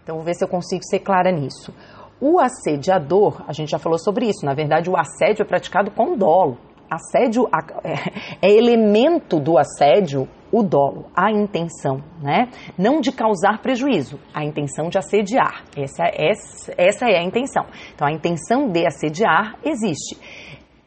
Então, 0.03 0.17
vou 0.17 0.25
ver 0.25 0.36
se 0.36 0.43
eu 0.43 0.47
consigo 0.47 0.84
ser 0.84 0.99
clara 0.99 1.32
nisso. 1.32 1.73
O 2.21 2.39
assediador, 2.39 3.43
a 3.47 3.53
gente 3.53 3.69
já 3.69 3.79
falou 3.79 3.97
sobre 3.97 4.27
isso, 4.27 4.45
na 4.45 4.53
verdade, 4.53 4.89
o 4.89 4.97
assédio 4.97 5.43
é 5.43 5.45
praticado 5.45 5.89
com 5.91 6.17
dolo. 6.17 6.58
Assédio 6.89 7.47
é, 7.84 8.47
é 8.47 8.51
elemento 8.51 9.39
do 9.39 9.58
assédio 9.58 10.27
o 10.51 10.63
dolo, 10.63 11.05
a 11.15 11.31
intenção, 11.31 12.01
né? 12.21 12.49
Não 12.77 12.99
de 12.99 13.12
causar 13.12 13.62
prejuízo, 13.62 14.19
a 14.33 14.43
intenção 14.43 14.89
de 14.89 14.97
assediar. 14.97 15.63
Essa, 15.75 16.05
essa, 16.13 16.73
essa 16.77 17.05
é 17.05 17.17
a 17.17 17.23
intenção. 17.23 17.65
Então, 17.93 18.07
a 18.07 18.12
intenção 18.12 18.67
de 18.69 18.85
assediar 18.85 19.57
existe. 19.63 20.17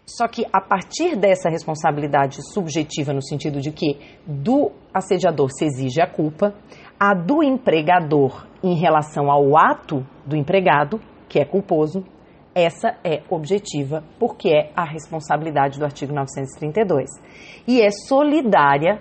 Só 0.05 0.27
que 0.27 0.44
a 0.53 0.61
partir 0.61 1.16
dessa 1.16 1.48
responsabilidade 1.48 2.38
subjetiva, 2.53 3.12
no 3.12 3.22
sentido 3.22 3.61
de 3.61 3.70
que 3.70 3.98
do 4.27 4.72
assediador 4.92 5.48
se 5.51 5.64
exige 5.64 6.03
a 6.03 6.07
culpa, 6.07 6.55
a 6.98 7.14
do 7.14 7.42
empregador 7.42 8.46
em 8.62 8.75
relação 8.75 9.31
ao 9.31 9.57
ato 9.57 10.07
do 10.27 10.37
empregado, 10.37 11.01
que 11.29 11.38
é 11.38 11.44
culposo, 11.44 12.05
essa 12.55 12.96
é 13.03 13.22
objetiva, 13.31 14.05
porque 14.18 14.48
é 14.51 14.70
a 14.77 14.85
responsabilidade 14.85 15.79
do 15.79 15.85
artigo 15.85 16.12
932. 16.12 17.09
E 17.66 17.81
é 17.81 17.90
solidária 17.90 19.01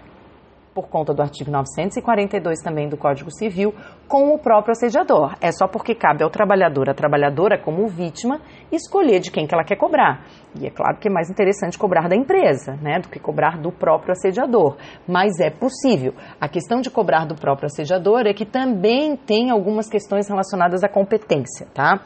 por 0.74 0.88
conta 0.88 1.14
do 1.14 1.22
artigo 1.22 1.52
942 1.52 2.60
também 2.62 2.88
do 2.88 2.98
Código 2.98 3.32
Civil, 3.32 3.74
com 4.08 4.34
o 4.34 4.40
próprio 4.40 4.72
assediador. 4.72 5.36
É 5.42 5.52
só 5.52 5.68
porque 5.68 5.94
cabe 5.94 6.24
ao 6.24 6.30
trabalhador, 6.30 6.90
a 6.90 6.94
trabalhadora 6.94 7.58
como 7.58 7.88
vítima, 7.88 8.40
escolher 8.72 9.20
de 9.20 9.32
quem 9.32 9.46
que 9.46 9.54
ela 9.54 9.64
quer 9.64 9.76
cobrar. 9.76 10.26
E 10.60 10.68
é 10.68 10.70
claro 10.70 10.98
que 10.98 11.08
é 11.08 11.12
mais 11.12 11.30
interessante 11.30 11.78
cobrar 11.78 12.08
da 12.08 12.16
empresa, 12.16 12.78
né, 12.82 13.00
do 13.00 13.10
que 13.10 13.20
cobrar 13.20 13.58
do 13.58 13.72
próprio 13.72 14.12
assediador. 14.12 14.78
Mas 15.08 15.40
é 15.40 15.50
possível. 15.50 16.14
A 16.40 16.48
questão 16.48 16.82
de 16.82 16.90
cobrar 16.90 17.26
do 17.26 17.36
próprio 17.36 17.68
assediador 17.68 18.26
é 18.26 18.34
que 18.34 18.46
também 18.46 19.16
tem 19.16 19.50
algumas 19.50 19.90
questões 19.90 20.28
relacionadas 20.28 20.84
à 20.84 20.90
competência, 20.90 21.68
tá? 21.74 22.02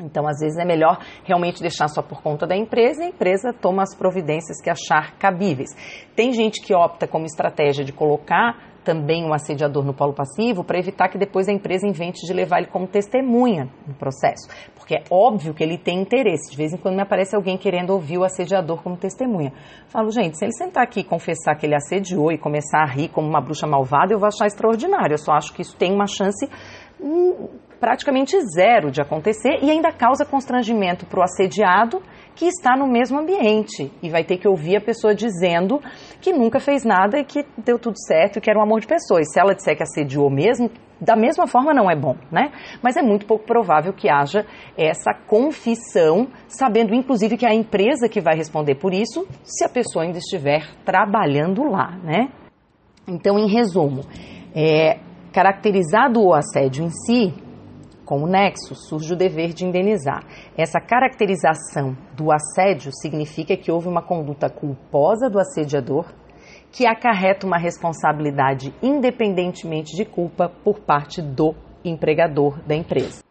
Então, 0.00 0.26
às 0.26 0.40
vezes, 0.40 0.58
é 0.58 0.64
melhor 0.64 0.98
realmente 1.24 1.60
deixar 1.60 1.88
só 1.88 2.02
por 2.02 2.20
conta 2.22 2.46
da 2.46 2.56
empresa 2.56 3.02
e 3.02 3.06
a 3.06 3.08
empresa 3.10 3.52
toma 3.52 3.82
as 3.82 3.94
providências 3.96 4.60
que 4.60 4.68
achar 4.68 5.16
cabíveis. 5.18 5.70
Tem 6.16 6.32
gente 6.32 6.60
que 6.60 6.74
opta 6.74 7.06
como 7.06 7.26
estratégia 7.26 7.84
de 7.84 7.92
colocar 7.92 8.74
também 8.84 9.24
um 9.24 9.32
assediador 9.32 9.82
no 9.84 9.94
polo 9.94 10.12
passivo 10.12 10.62
para 10.62 10.78
evitar 10.78 11.08
que 11.08 11.18
depois 11.18 11.48
a 11.48 11.52
empresa 11.52 11.86
invente 11.86 12.24
de 12.26 12.32
levar 12.32 12.58
ele 12.58 12.66
como 12.66 12.86
testemunha 12.86 13.68
no 13.86 13.94
processo. 13.94 14.46
Porque 14.76 14.94
é 14.94 15.02
óbvio 15.10 15.54
que 15.54 15.64
ele 15.64 15.78
tem 15.78 16.02
interesse. 16.02 16.50
De 16.50 16.56
vez 16.56 16.72
em 16.72 16.76
quando 16.76 16.94
me 16.94 17.02
aparece 17.02 17.34
alguém 17.34 17.56
querendo 17.56 17.90
ouvir 17.90 18.18
o 18.18 18.24
assediador 18.24 18.82
como 18.82 18.96
testemunha. 18.96 19.52
Falo, 19.88 20.10
gente, 20.10 20.38
se 20.38 20.44
ele 20.44 20.52
sentar 20.52 20.84
aqui 20.84 21.00
e 21.00 21.04
confessar 21.04 21.56
que 21.56 21.66
ele 21.66 21.74
assediou 21.74 22.30
e 22.30 22.38
começar 22.38 22.82
a 22.82 22.86
rir 22.86 23.08
como 23.08 23.26
uma 23.26 23.40
bruxa 23.40 23.66
malvada, 23.66 24.12
eu 24.12 24.18
vou 24.18 24.28
achar 24.28 24.46
extraordinário. 24.46 25.14
Eu 25.14 25.18
só 25.18 25.32
acho 25.32 25.52
que 25.54 25.62
isso 25.62 25.76
tem 25.76 25.92
uma 25.92 26.06
chance 26.06 26.48
hum, 27.00 27.48
praticamente 27.84 28.34
zero 28.46 28.90
de 28.90 29.02
acontecer 29.02 29.58
e 29.60 29.70
ainda 29.70 29.92
causa 29.92 30.24
constrangimento 30.24 31.04
para 31.04 31.20
o 31.20 31.22
assediado 31.22 32.00
que 32.34 32.46
está 32.46 32.74
no 32.74 32.86
mesmo 32.86 33.18
ambiente 33.18 33.92
e 34.02 34.08
vai 34.08 34.24
ter 34.24 34.38
que 34.38 34.48
ouvir 34.48 34.76
a 34.76 34.80
pessoa 34.80 35.14
dizendo 35.14 35.82
que 36.18 36.32
nunca 36.32 36.58
fez 36.58 36.82
nada 36.82 37.18
e 37.18 37.24
que 37.24 37.44
deu 37.58 37.78
tudo 37.78 37.96
certo 37.98 38.38
e 38.38 38.40
que 38.40 38.48
era 38.48 38.58
um 38.58 38.62
amor 38.62 38.80
de 38.80 38.86
pessoa. 38.86 39.20
E 39.20 39.26
se 39.26 39.38
ela 39.38 39.54
disser 39.54 39.76
que 39.76 39.82
assediou 39.82 40.30
mesmo, 40.30 40.70
da 40.98 41.14
mesma 41.14 41.46
forma 41.46 41.74
não 41.74 41.90
é 41.90 41.94
bom, 41.94 42.16
né? 42.32 42.52
Mas 42.82 42.96
é 42.96 43.02
muito 43.02 43.26
pouco 43.26 43.44
provável 43.44 43.92
que 43.92 44.08
haja 44.08 44.46
essa 44.78 45.12
confissão, 45.12 46.28
sabendo 46.48 46.94
inclusive 46.94 47.36
que 47.36 47.44
é 47.44 47.50
a 47.50 47.54
empresa 47.54 48.08
que 48.08 48.18
vai 48.18 48.34
responder 48.34 48.76
por 48.76 48.94
isso, 48.94 49.28
se 49.42 49.62
a 49.62 49.68
pessoa 49.68 50.06
ainda 50.06 50.16
estiver 50.16 50.66
trabalhando 50.86 51.62
lá, 51.64 51.98
né? 52.02 52.30
Então, 53.06 53.38
em 53.38 53.46
resumo, 53.46 54.00
é, 54.56 54.98
caracterizado 55.34 56.22
o 56.22 56.32
assédio 56.32 56.86
em 56.86 56.88
si, 56.88 57.44
como 58.04 58.26
nexo, 58.26 58.74
surge 58.74 59.12
o 59.12 59.16
dever 59.16 59.52
de 59.52 59.64
indenizar. 59.64 60.24
Essa 60.56 60.80
caracterização 60.80 61.96
do 62.14 62.32
assédio 62.32 62.90
significa 62.92 63.56
que 63.56 63.70
houve 63.70 63.88
uma 63.88 64.02
conduta 64.02 64.48
culposa 64.48 65.28
do 65.30 65.38
assediador 65.38 66.06
que 66.70 66.86
acarreta 66.86 67.46
uma 67.46 67.58
responsabilidade 67.58 68.74
independentemente 68.82 69.96
de 69.96 70.04
culpa 70.04 70.50
por 70.64 70.80
parte 70.80 71.22
do 71.22 71.54
empregador 71.84 72.58
da 72.66 72.74
empresa. 72.74 73.22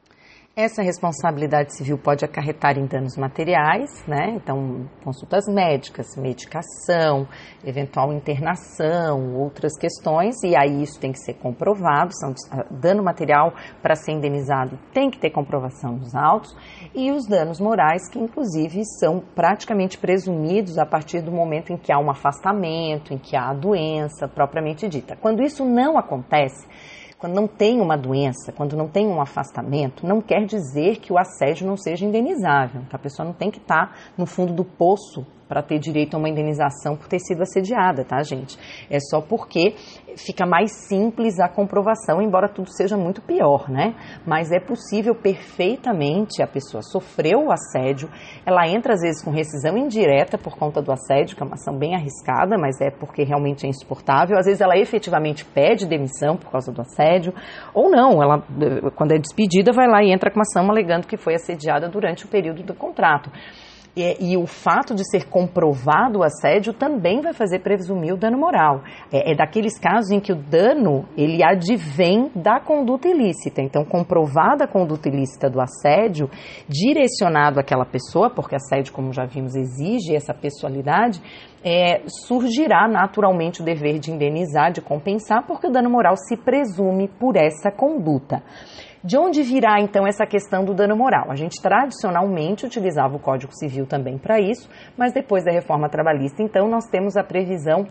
Essa 0.55 0.83
responsabilidade 0.83 1.75
civil 1.75 1.97
pode 1.97 2.23
acarretar 2.23 2.77
em 2.77 2.85
danos 2.85 3.17
materiais, 3.17 4.05
né? 4.07 4.35
Então, 4.35 4.87
consultas 5.03 5.47
médicas, 5.47 6.15
medicação, 6.15 7.27
eventual 7.65 8.13
internação, 8.13 9.33
outras 9.33 9.75
questões, 9.75 10.35
e 10.43 10.55
aí 10.55 10.83
isso 10.83 10.99
tem 10.99 11.11
que 11.11 11.17
ser 11.17 11.33
comprovado. 11.33 12.11
São, 12.13 12.35
dano 12.69 13.01
material 13.01 13.51
para 13.81 13.95
ser 13.95 14.11
indenizado 14.11 14.77
tem 14.93 15.09
que 15.09 15.17
ter 15.17 15.31
comprovação 15.31 15.93
nos 15.93 16.13
autos, 16.13 16.55
e 16.93 17.11
os 17.11 17.25
danos 17.25 17.59
morais, 17.59 18.07
que 18.07 18.19
inclusive 18.19 18.83
são 18.99 19.19
praticamente 19.33 19.97
presumidos 19.97 20.77
a 20.77 20.85
partir 20.85 21.21
do 21.21 21.31
momento 21.31 21.73
em 21.73 21.77
que 21.77 21.91
há 21.91 21.97
um 21.97 22.11
afastamento, 22.11 23.11
em 23.11 23.17
que 23.17 23.35
há 23.35 23.49
a 23.49 23.55
doença 23.55 24.27
propriamente 24.27 24.87
dita. 24.87 25.15
Quando 25.15 25.41
isso 25.41 25.65
não 25.65 25.97
acontece, 25.97 26.67
quando 27.23 27.35
não 27.35 27.47
tem 27.47 27.79
uma 27.79 27.95
doença, 27.95 28.51
quando 28.51 28.75
não 28.75 28.89
tem 28.89 29.07
um 29.07 29.21
afastamento, 29.21 30.05
não 30.05 30.19
quer 30.19 30.45
dizer 30.45 30.97
que 30.97 31.13
o 31.13 31.17
assédio 31.17 31.65
não 31.65 31.77
seja 31.77 32.05
indenizável. 32.05 32.81
Que 32.89 32.95
a 32.97 32.99
pessoa 32.99 33.25
não 33.25 33.31
tem 33.31 33.49
que 33.49 33.59
estar 33.59 33.97
no 34.17 34.25
fundo 34.25 34.51
do 34.51 34.65
poço 34.65 35.25
para 35.47 35.61
ter 35.61 35.79
direito 35.79 36.15
a 36.15 36.17
uma 36.17 36.29
indenização 36.29 36.95
por 36.95 37.07
ter 37.07 37.19
sido 37.19 37.41
assediada, 37.41 38.03
tá, 38.03 38.21
gente? 38.23 38.57
É 38.89 38.97
só 38.99 39.21
porque 39.21 39.75
fica 40.15 40.45
mais 40.45 40.71
simples 40.87 41.39
a 41.39 41.47
comprovação, 41.47 42.21
embora 42.21 42.47
tudo 42.47 42.69
seja 42.71 42.97
muito 42.97 43.21
pior, 43.21 43.69
né? 43.69 43.95
Mas 44.25 44.51
é 44.51 44.59
possível 44.59 45.15
perfeitamente 45.15 46.41
a 46.41 46.47
pessoa 46.47 46.81
sofreu 46.81 47.45
o 47.45 47.51
assédio, 47.51 48.09
ela 48.45 48.67
entra 48.67 48.93
às 48.93 49.01
vezes 49.01 49.23
com 49.23 49.31
rescisão 49.31 49.77
indireta 49.77 50.37
por 50.37 50.57
conta 50.57 50.81
do 50.81 50.91
assédio, 50.91 51.35
que 51.35 51.43
é 51.43 51.45
uma 51.45 51.55
ação 51.55 51.77
bem 51.77 51.95
arriscada, 51.95 52.57
mas 52.57 52.79
é 52.81 52.89
porque 52.89 53.23
realmente 53.23 53.65
é 53.65 53.69
insuportável. 53.69 54.37
Às 54.37 54.45
vezes 54.45 54.61
ela 54.61 54.77
efetivamente 54.77 55.45
pede 55.45 55.87
demissão 55.87 56.37
por 56.37 56.51
causa 56.51 56.71
do 56.71 56.81
assédio, 56.81 57.33
ou 57.73 57.89
não, 57.89 58.21
ela 58.21 58.43
quando 58.95 59.13
é 59.13 59.17
despedida 59.17 59.71
vai 59.71 59.87
lá 59.87 60.03
e 60.03 60.11
entra 60.11 60.29
com 60.29 60.39
uma 60.39 60.43
ação 60.43 60.69
alegando 60.69 61.07
que 61.07 61.17
foi 61.17 61.35
assediada 61.35 61.89
durante 61.89 62.25
o 62.25 62.27
período 62.27 62.63
do 62.63 62.73
contrato. 62.73 63.31
E, 63.95 64.31
e, 64.31 64.37
o 64.37 64.47
fato 64.47 64.95
de 64.95 65.07
ser 65.07 65.29
comprovado 65.29 66.19
o 66.19 66.23
assédio 66.23 66.73
também 66.73 67.21
vai 67.21 67.31
fazer 67.31 67.59
presumir 67.59 68.13
o 68.13 68.17
dano 68.17 68.39
moral. 68.39 68.81
É, 69.11 69.31
é, 69.31 69.35
daqueles 69.35 69.77
casos 69.77 70.09
em 70.09 70.19
que 70.19 70.31
o 70.31 70.35
dano 70.35 71.05
ele 71.15 71.43
advém 71.43 72.31
da 72.33 72.59
conduta 72.59 73.07
ilícita. 73.07 73.61
Então, 73.61 73.85
comprovada 73.85 74.63
a 74.63 74.67
conduta 74.67 75.07
ilícita 75.07 75.47
do 75.47 75.61
assédio, 75.61 76.27
direcionado 76.67 77.59
àquela 77.59 77.85
pessoa, 77.85 78.31
porque 78.31 78.55
assédio, 78.55 78.91
como 78.91 79.13
já 79.13 79.25
vimos, 79.25 79.55
exige 79.55 80.15
essa 80.15 80.33
pessoalidade, 80.33 81.21
é, 81.63 82.01
surgirá 82.07 82.87
naturalmente 82.87 83.61
o 83.61 83.65
dever 83.65 83.99
de 83.99 84.11
indenizar, 84.11 84.71
de 84.71 84.81
compensar, 84.81 85.45
porque 85.45 85.67
o 85.67 85.71
dano 85.71 85.91
moral 85.91 86.15
se 86.17 86.35
presume 86.35 87.07
por 87.07 87.35
essa 87.37 87.71
conduta. 87.71 88.41
De 89.03 89.17
onde 89.17 89.43
virá 89.43 89.81
então 89.81 90.07
essa 90.07 90.25
questão 90.25 90.63
do 90.63 90.73
dano 90.73 90.95
moral? 90.95 91.29
A 91.29 91.35
gente 91.35 91.61
tradicionalmente 91.61 92.65
utilizava 92.65 93.17
o 93.17 93.19
Código 93.19 93.51
Civil 93.53 93.85
também 93.85 94.17
para 94.17 94.39
isso, 94.39 94.69
mas 94.97 95.11
depois 95.11 95.43
da 95.43 95.51
reforma 95.51 95.89
trabalhista, 95.89 96.41
então, 96.41 96.69
nós 96.69 96.85
temos 96.85 97.17
a 97.17 97.23
previsão 97.23 97.85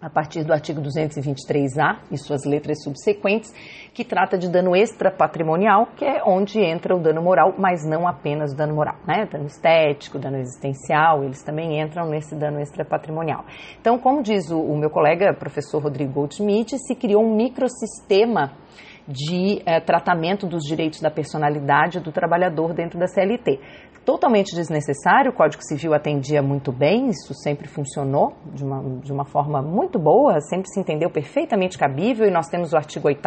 a 0.00 0.08
partir 0.08 0.44
do 0.44 0.52
artigo 0.52 0.80
223A 0.80 2.02
e 2.12 2.16
suas 2.16 2.44
letras 2.44 2.84
subsequentes, 2.84 3.52
que 3.92 4.04
trata 4.04 4.38
de 4.38 4.48
dano 4.48 4.76
extrapatrimonial, 4.76 5.88
que 5.96 6.04
é 6.04 6.22
onde 6.24 6.60
entra 6.60 6.94
o 6.94 7.00
dano 7.00 7.20
moral, 7.20 7.56
mas 7.58 7.84
não 7.84 8.06
apenas 8.06 8.52
o 8.52 8.56
dano 8.56 8.76
moral, 8.76 8.94
né? 9.04 9.26
Dano 9.26 9.46
estético, 9.46 10.20
dano 10.20 10.36
existencial, 10.36 11.24
eles 11.24 11.42
também 11.42 11.82
entram 11.82 12.08
nesse 12.08 12.36
dano 12.36 12.60
extrapatrimonial. 12.60 13.44
Então, 13.80 13.98
como 13.98 14.22
diz 14.22 14.48
o, 14.52 14.60
o 14.60 14.78
meu 14.78 14.88
colega, 14.88 15.34
professor 15.34 15.82
Rodrigo 15.82 16.12
Goldschmidt, 16.12 16.78
se 16.78 16.94
criou 16.94 17.24
um 17.24 17.34
microsistema 17.34 18.52
de 19.08 19.62
é, 19.64 19.80
tratamento 19.80 20.46
dos 20.46 20.64
direitos 20.64 21.00
da 21.00 21.10
personalidade 21.10 21.98
do 21.98 22.12
trabalhador 22.12 22.74
dentro 22.74 22.98
da 22.98 23.06
CLT, 23.06 23.58
totalmente 24.08 24.54
desnecessário, 24.54 25.32
o 25.32 25.34
Código 25.34 25.62
Civil 25.62 25.92
atendia 25.92 26.40
muito 26.40 26.72
bem, 26.72 27.10
isso 27.10 27.34
sempre 27.34 27.68
funcionou 27.68 28.32
de 28.54 28.64
uma, 28.64 29.00
de 29.00 29.12
uma 29.12 29.26
forma 29.26 29.60
muito 29.60 29.98
boa, 29.98 30.40
sempre 30.40 30.66
se 30.70 30.80
entendeu 30.80 31.10
perfeitamente 31.10 31.76
cabível 31.76 32.26
e 32.26 32.30
nós 32.30 32.48
temos 32.48 32.72
o 32.72 32.76
artigo 32.78 33.06
8 33.06 33.20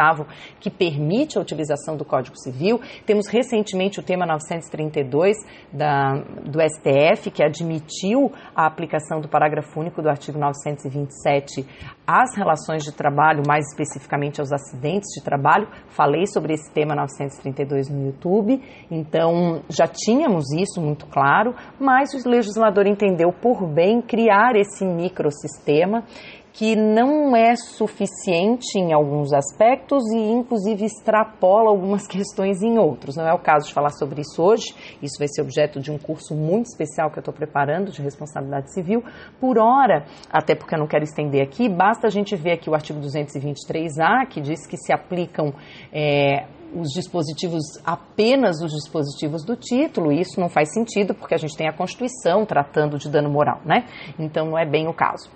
que 0.58 0.68
permite 0.68 1.38
a 1.38 1.40
utilização 1.40 1.96
do 1.96 2.04
Código 2.04 2.36
Civil. 2.36 2.80
Temos 3.06 3.28
recentemente 3.28 4.00
o 4.00 4.02
tema 4.02 4.26
932 4.26 5.36
da, 5.72 6.14
do 6.44 6.58
STF, 6.60 7.30
que 7.30 7.44
admitiu 7.44 8.32
a 8.52 8.66
aplicação 8.66 9.20
do 9.20 9.28
parágrafo 9.28 9.78
único 9.78 10.02
do 10.02 10.08
artigo 10.08 10.36
927 10.36 11.64
às 12.04 12.36
relações 12.36 12.82
de 12.82 12.90
trabalho, 12.90 13.44
mais 13.46 13.66
especificamente 13.68 14.40
aos 14.40 14.50
acidentes 14.50 15.10
de 15.14 15.22
trabalho. 15.22 15.68
Falei 15.90 16.26
sobre 16.26 16.54
esse 16.54 16.72
tema 16.72 16.96
932 16.96 17.88
no 17.88 18.06
YouTube, 18.06 18.60
então 18.90 19.62
já 19.68 19.86
tínhamos 19.86 20.50
isso 20.52 20.71
muito 20.80 21.06
claro, 21.06 21.54
mas 21.78 22.12
o 22.14 22.28
legislador 22.28 22.86
entendeu 22.86 23.32
por 23.32 23.66
bem 23.66 24.00
criar 24.00 24.56
esse 24.56 24.84
microsistema 24.84 26.04
que 26.52 26.76
não 26.76 27.34
é 27.34 27.56
suficiente 27.56 28.78
em 28.78 28.92
alguns 28.92 29.32
aspectos 29.32 30.02
e, 30.12 30.18
inclusive, 30.18 30.84
extrapola 30.84 31.70
algumas 31.70 32.06
questões 32.06 32.62
em 32.62 32.78
outros. 32.78 33.16
Não 33.16 33.26
é 33.26 33.32
o 33.32 33.38
caso 33.38 33.66
de 33.66 33.74
falar 33.74 33.90
sobre 33.90 34.20
isso 34.20 34.42
hoje, 34.42 34.74
isso 35.02 35.18
vai 35.18 35.28
ser 35.28 35.40
objeto 35.42 35.80
de 35.80 35.90
um 35.90 35.98
curso 35.98 36.34
muito 36.34 36.66
especial 36.66 37.10
que 37.10 37.18
eu 37.18 37.22
estou 37.22 37.32
preparando 37.32 37.90
de 37.90 38.02
responsabilidade 38.02 38.72
civil. 38.72 39.02
Por 39.40 39.58
hora, 39.58 40.04
até 40.30 40.54
porque 40.54 40.74
eu 40.74 40.78
não 40.78 40.86
quero 40.86 41.04
estender 41.04 41.42
aqui, 41.42 41.68
basta 41.68 42.06
a 42.06 42.10
gente 42.10 42.36
ver 42.36 42.52
aqui 42.52 42.68
o 42.68 42.74
artigo 42.74 43.00
223A, 43.00 44.26
que 44.28 44.40
diz 44.40 44.66
que 44.66 44.76
se 44.76 44.92
aplicam. 44.92 45.54
É, 45.92 46.44
os 46.74 46.88
dispositivos, 46.90 47.62
apenas 47.84 48.60
os 48.62 48.72
dispositivos 48.72 49.44
do 49.44 49.56
título, 49.56 50.12
e 50.12 50.20
isso 50.20 50.40
não 50.40 50.48
faz 50.48 50.72
sentido 50.72 51.14
porque 51.14 51.34
a 51.34 51.38
gente 51.38 51.56
tem 51.56 51.68
a 51.68 51.72
Constituição 51.72 52.44
tratando 52.44 52.98
de 52.98 53.10
dano 53.10 53.30
moral, 53.30 53.60
né? 53.64 53.86
Então 54.18 54.46
não 54.46 54.58
é 54.58 54.64
bem 54.64 54.88
o 54.88 54.94
caso. 54.94 55.30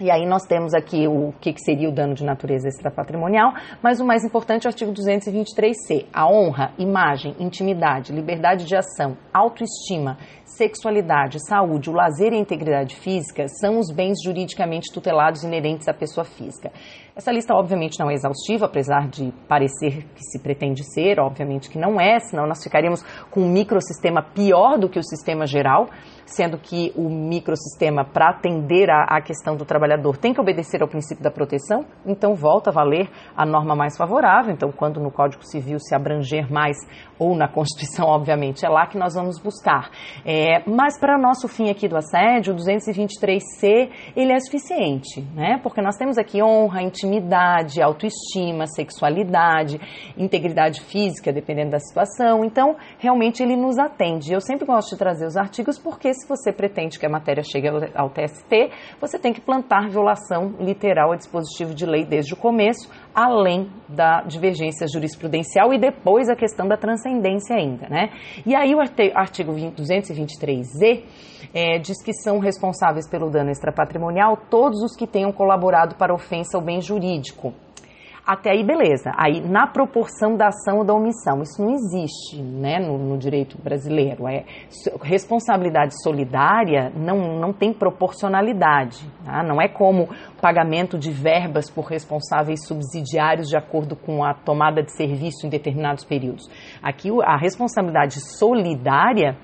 E 0.00 0.10
aí 0.10 0.26
nós 0.26 0.44
temos 0.46 0.72
aqui 0.72 1.06
o 1.06 1.34
que, 1.42 1.54
seria 1.58 1.86
o 1.86 1.92
dano 1.92 2.14
de 2.14 2.24
natureza 2.24 2.66
extrapatrimonial, 2.66 3.52
mas 3.82 4.00
o 4.00 4.06
mais 4.06 4.24
importante 4.24 4.66
é 4.66 4.70
o 4.70 4.72
artigo 4.72 4.92
223c. 4.92 6.06
A 6.10 6.26
honra, 6.26 6.72
imagem, 6.78 7.36
intimidade, 7.38 8.10
liberdade 8.10 8.64
de 8.64 8.74
ação, 8.74 9.14
autoestima, 9.30 10.16
sexualidade, 10.56 11.38
saúde, 11.46 11.90
o 11.90 11.92
lazer 11.92 12.32
e 12.32 12.36
a 12.36 12.40
integridade 12.40 12.96
física 12.96 13.46
são 13.48 13.78
os 13.78 13.90
bens 13.90 14.18
juridicamente 14.22 14.92
tutelados 14.92 15.42
inerentes 15.44 15.88
à 15.88 15.94
pessoa 15.94 16.24
física. 16.24 16.70
Essa 17.14 17.32
lista, 17.32 17.54
obviamente, 17.54 17.98
não 17.98 18.10
é 18.10 18.14
exaustiva, 18.14 18.66
apesar 18.66 19.08
de 19.08 19.32
parecer 19.48 20.04
que 20.14 20.22
se 20.22 20.40
pretende 20.42 20.82
ser, 20.84 21.18
obviamente 21.20 21.68
que 21.68 21.78
não 21.78 22.00
é, 22.00 22.18
senão 22.20 22.46
nós 22.46 22.62
ficaríamos 22.62 23.02
com 23.30 23.40
um 23.40 23.52
microsistema 23.52 24.22
pior 24.22 24.78
do 24.78 24.88
que 24.88 24.98
o 24.98 25.02
sistema 25.02 25.46
geral 25.46 25.88
sendo 26.30 26.58
que 26.58 26.92
o 26.96 27.08
microsistema, 27.08 28.04
para 28.04 28.30
atender 28.30 28.88
à 28.90 29.20
questão 29.20 29.56
do 29.56 29.64
trabalhador, 29.64 30.16
tem 30.16 30.32
que 30.32 30.40
obedecer 30.40 30.80
ao 30.80 30.88
princípio 30.88 31.22
da 31.22 31.30
proteção, 31.30 31.84
então 32.06 32.34
volta 32.34 32.70
a 32.70 32.72
valer 32.72 33.10
a 33.36 33.44
norma 33.44 33.74
mais 33.74 33.96
favorável. 33.96 34.52
Então, 34.52 34.70
quando 34.70 35.00
no 35.00 35.10
Código 35.10 35.44
Civil 35.44 35.78
se 35.80 35.94
abranger 35.94 36.50
mais, 36.50 36.76
ou 37.18 37.34
na 37.36 37.48
Constituição, 37.48 38.06
obviamente, 38.08 38.64
é 38.64 38.68
lá 38.68 38.86
que 38.86 38.96
nós 38.96 39.14
vamos 39.14 39.38
buscar. 39.40 39.90
É, 40.24 40.39
mas 40.66 40.98
para 40.98 41.18
nosso 41.18 41.48
fim 41.48 41.70
aqui 41.70 41.88
do 41.88 41.96
assédio, 41.96 42.54
o 42.54 42.56
223C, 42.56 43.90
ele 44.16 44.32
é 44.32 44.40
suficiente, 44.40 45.20
né? 45.34 45.58
Porque 45.62 45.80
nós 45.80 45.96
temos 45.96 46.18
aqui 46.18 46.42
honra, 46.42 46.82
intimidade, 46.82 47.82
autoestima, 47.82 48.66
sexualidade, 48.66 49.80
integridade 50.16 50.80
física, 50.82 51.32
dependendo 51.32 51.70
da 51.70 51.78
situação. 51.78 52.44
Então, 52.44 52.76
realmente 52.98 53.42
ele 53.42 53.56
nos 53.56 53.78
atende. 53.78 54.32
Eu 54.32 54.40
sempre 54.40 54.66
gosto 54.66 54.90
de 54.90 54.98
trazer 54.98 55.26
os 55.26 55.36
artigos 55.36 55.78
porque 55.78 56.12
se 56.14 56.28
você 56.28 56.52
pretende 56.52 56.98
que 56.98 57.06
a 57.06 57.10
matéria 57.10 57.42
chegue 57.42 57.68
ao 57.94 58.10
TST, 58.10 58.70
você 59.00 59.18
tem 59.18 59.32
que 59.32 59.40
plantar 59.40 59.88
violação 59.88 60.54
literal 60.60 61.12
a 61.12 61.16
dispositivo 61.16 61.74
de 61.74 61.86
lei 61.86 62.04
desde 62.04 62.34
o 62.34 62.36
começo, 62.36 62.90
além 63.14 63.68
da 63.88 64.22
divergência 64.22 64.86
jurisprudencial 64.86 65.72
e 65.72 65.78
depois 65.78 66.28
a 66.28 66.36
questão 66.36 66.66
da 66.66 66.76
transcendência 66.76 67.56
ainda, 67.56 67.88
né? 67.88 68.10
E 68.46 68.54
aí 68.54 68.74
o 68.74 68.80
artigo 68.80 69.52
223Z 69.52 71.02
é, 71.52 71.78
diz 71.78 72.02
que 72.02 72.12
são 72.12 72.38
responsáveis 72.38 73.08
pelo 73.08 73.30
dano 73.30 73.50
extrapatrimonial 73.50 74.36
todos 74.48 74.82
os 74.82 74.96
que 74.96 75.06
tenham 75.06 75.32
colaborado 75.32 75.96
para 75.96 76.14
ofensa 76.14 76.56
ao 76.56 76.62
bem 76.62 76.80
jurídico 76.80 77.52
até 78.26 78.50
aí, 78.50 78.64
beleza. 78.64 79.12
Aí, 79.16 79.40
na 79.40 79.66
proporção 79.66 80.36
da 80.36 80.48
ação 80.48 80.78
ou 80.78 80.84
da 80.84 80.94
omissão, 80.94 81.42
isso 81.42 81.62
não 81.62 81.72
existe 81.72 82.40
né, 82.40 82.78
no, 82.78 82.98
no 82.98 83.18
direito 83.18 83.56
brasileiro. 83.60 84.28
É, 84.28 84.44
responsabilidade 85.02 86.00
solidária 86.02 86.92
não, 86.94 87.38
não 87.38 87.52
tem 87.52 87.72
proporcionalidade. 87.72 88.98
Tá? 89.24 89.42
Não 89.42 89.60
é 89.60 89.68
como 89.68 90.08
pagamento 90.40 90.98
de 90.98 91.10
verbas 91.10 91.70
por 91.70 91.86
responsáveis 91.86 92.66
subsidiários 92.66 93.48
de 93.48 93.56
acordo 93.56 93.96
com 93.96 94.22
a 94.24 94.34
tomada 94.34 94.82
de 94.82 94.94
serviço 94.94 95.46
em 95.46 95.50
determinados 95.50 96.04
períodos. 96.04 96.48
Aqui, 96.82 97.10
a 97.24 97.36
responsabilidade 97.36 98.20
solidária 98.20 99.36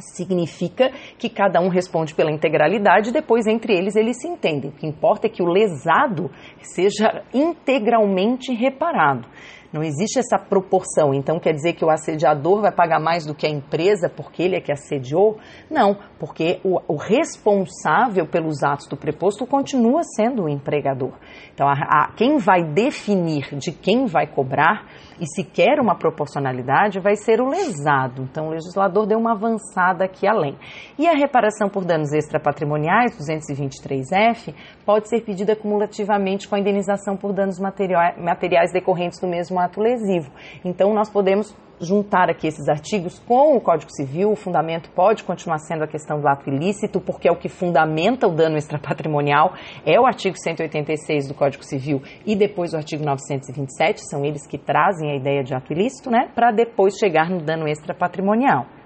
significa 0.00 0.90
que 1.18 1.28
cada 1.28 1.60
um 1.60 1.68
responde 1.68 2.14
pela 2.14 2.30
integralidade 2.30 3.10
e 3.10 3.12
depois 3.12 3.46
entre 3.46 3.76
eles 3.76 3.96
eles 3.96 4.20
se 4.20 4.28
entendem. 4.28 4.70
O 4.70 4.74
que 4.74 4.86
importa 4.86 5.26
é 5.26 5.30
que 5.30 5.42
o 5.42 5.46
lesado 5.46 6.30
seja 6.60 7.22
integralmente 7.32 8.52
reparado. 8.52 9.28
Não 9.72 9.82
existe 9.82 10.18
essa 10.18 10.38
proporção. 10.38 11.12
Então 11.12 11.38
quer 11.38 11.52
dizer 11.52 11.74
que 11.74 11.84
o 11.84 11.90
assediador 11.90 12.62
vai 12.62 12.72
pagar 12.72 12.98
mais 12.98 13.26
do 13.26 13.34
que 13.34 13.46
a 13.46 13.50
empresa 13.50 14.08
porque 14.08 14.42
ele 14.42 14.56
é 14.56 14.60
que 14.60 14.72
assediou? 14.72 15.38
Não, 15.70 15.96
porque 16.18 16.60
o, 16.64 16.80
o 16.88 16.96
responsável 16.96 18.26
pelos 18.26 18.62
atos 18.62 18.86
do 18.88 18.96
preposto 18.96 19.46
continua 19.46 20.02
sendo 20.16 20.44
o 20.44 20.48
empregador. 20.48 21.12
Então 21.52 21.68
a, 21.68 21.72
a, 21.72 22.12
quem 22.16 22.38
vai 22.38 22.62
definir 22.62 23.54
de 23.56 23.70
quem 23.70 24.06
vai 24.06 24.26
cobrar 24.26 24.86
e 25.20 25.26
se 25.26 25.44
quer 25.44 25.80
uma 25.80 25.96
proporcionalidade 25.96 27.00
vai 27.00 27.16
ser 27.16 27.40
o 27.40 27.48
lesado. 27.48 28.22
Então 28.22 28.46
o 28.46 28.50
legislador 28.50 29.06
deu 29.06 29.18
uma 29.18 29.32
avançada 29.32 30.04
aqui 30.04 30.26
além. 30.26 30.56
E 30.98 31.06
a 31.06 31.12
reparação 31.12 31.68
por 31.68 31.84
danos 31.84 32.12
extrapatrimoniais, 32.12 33.18
223F, 33.18 34.54
pode 34.86 35.08
ser 35.08 35.20
pedida 35.22 35.54
cumulativamente 35.54 36.48
com 36.48 36.54
a 36.54 36.58
indenização 36.58 37.16
por 37.16 37.32
danos 37.32 37.58
materiais 37.58 38.72
decorrentes 38.72 39.20
do 39.20 39.26
mesmo 39.26 39.57
ato 39.58 39.80
lesivo. 39.80 40.30
Então 40.64 40.92
nós 40.94 41.10
podemos 41.10 41.54
juntar 41.80 42.28
aqui 42.28 42.46
esses 42.46 42.68
artigos 42.68 43.18
com 43.20 43.56
o 43.56 43.60
Código 43.60 43.90
Civil, 43.92 44.32
o 44.32 44.36
fundamento 44.36 44.90
pode 44.90 45.24
continuar 45.24 45.58
sendo 45.58 45.84
a 45.84 45.86
questão 45.86 46.20
do 46.20 46.28
ato 46.28 46.48
ilícito, 46.48 47.00
porque 47.00 47.28
é 47.28 47.32
o 47.32 47.36
que 47.36 47.48
fundamenta 47.48 48.26
o 48.26 48.34
dano 48.34 48.56
extrapatrimonial, 48.56 49.54
é 49.86 49.98
o 50.00 50.06
artigo 50.06 50.36
186 50.36 51.28
do 51.28 51.34
Código 51.34 51.64
Civil 51.64 52.02
e 52.26 52.34
depois 52.34 52.72
o 52.72 52.76
artigo 52.76 53.04
927, 53.04 54.00
são 54.10 54.24
eles 54.24 54.46
que 54.46 54.58
trazem 54.58 55.12
a 55.12 55.16
ideia 55.16 55.42
de 55.42 55.54
ato 55.54 55.72
ilícito, 55.72 56.10
né, 56.10 56.30
para 56.34 56.50
depois 56.50 56.94
chegar 56.98 57.30
no 57.30 57.40
dano 57.40 57.68
extrapatrimonial. 57.68 58.77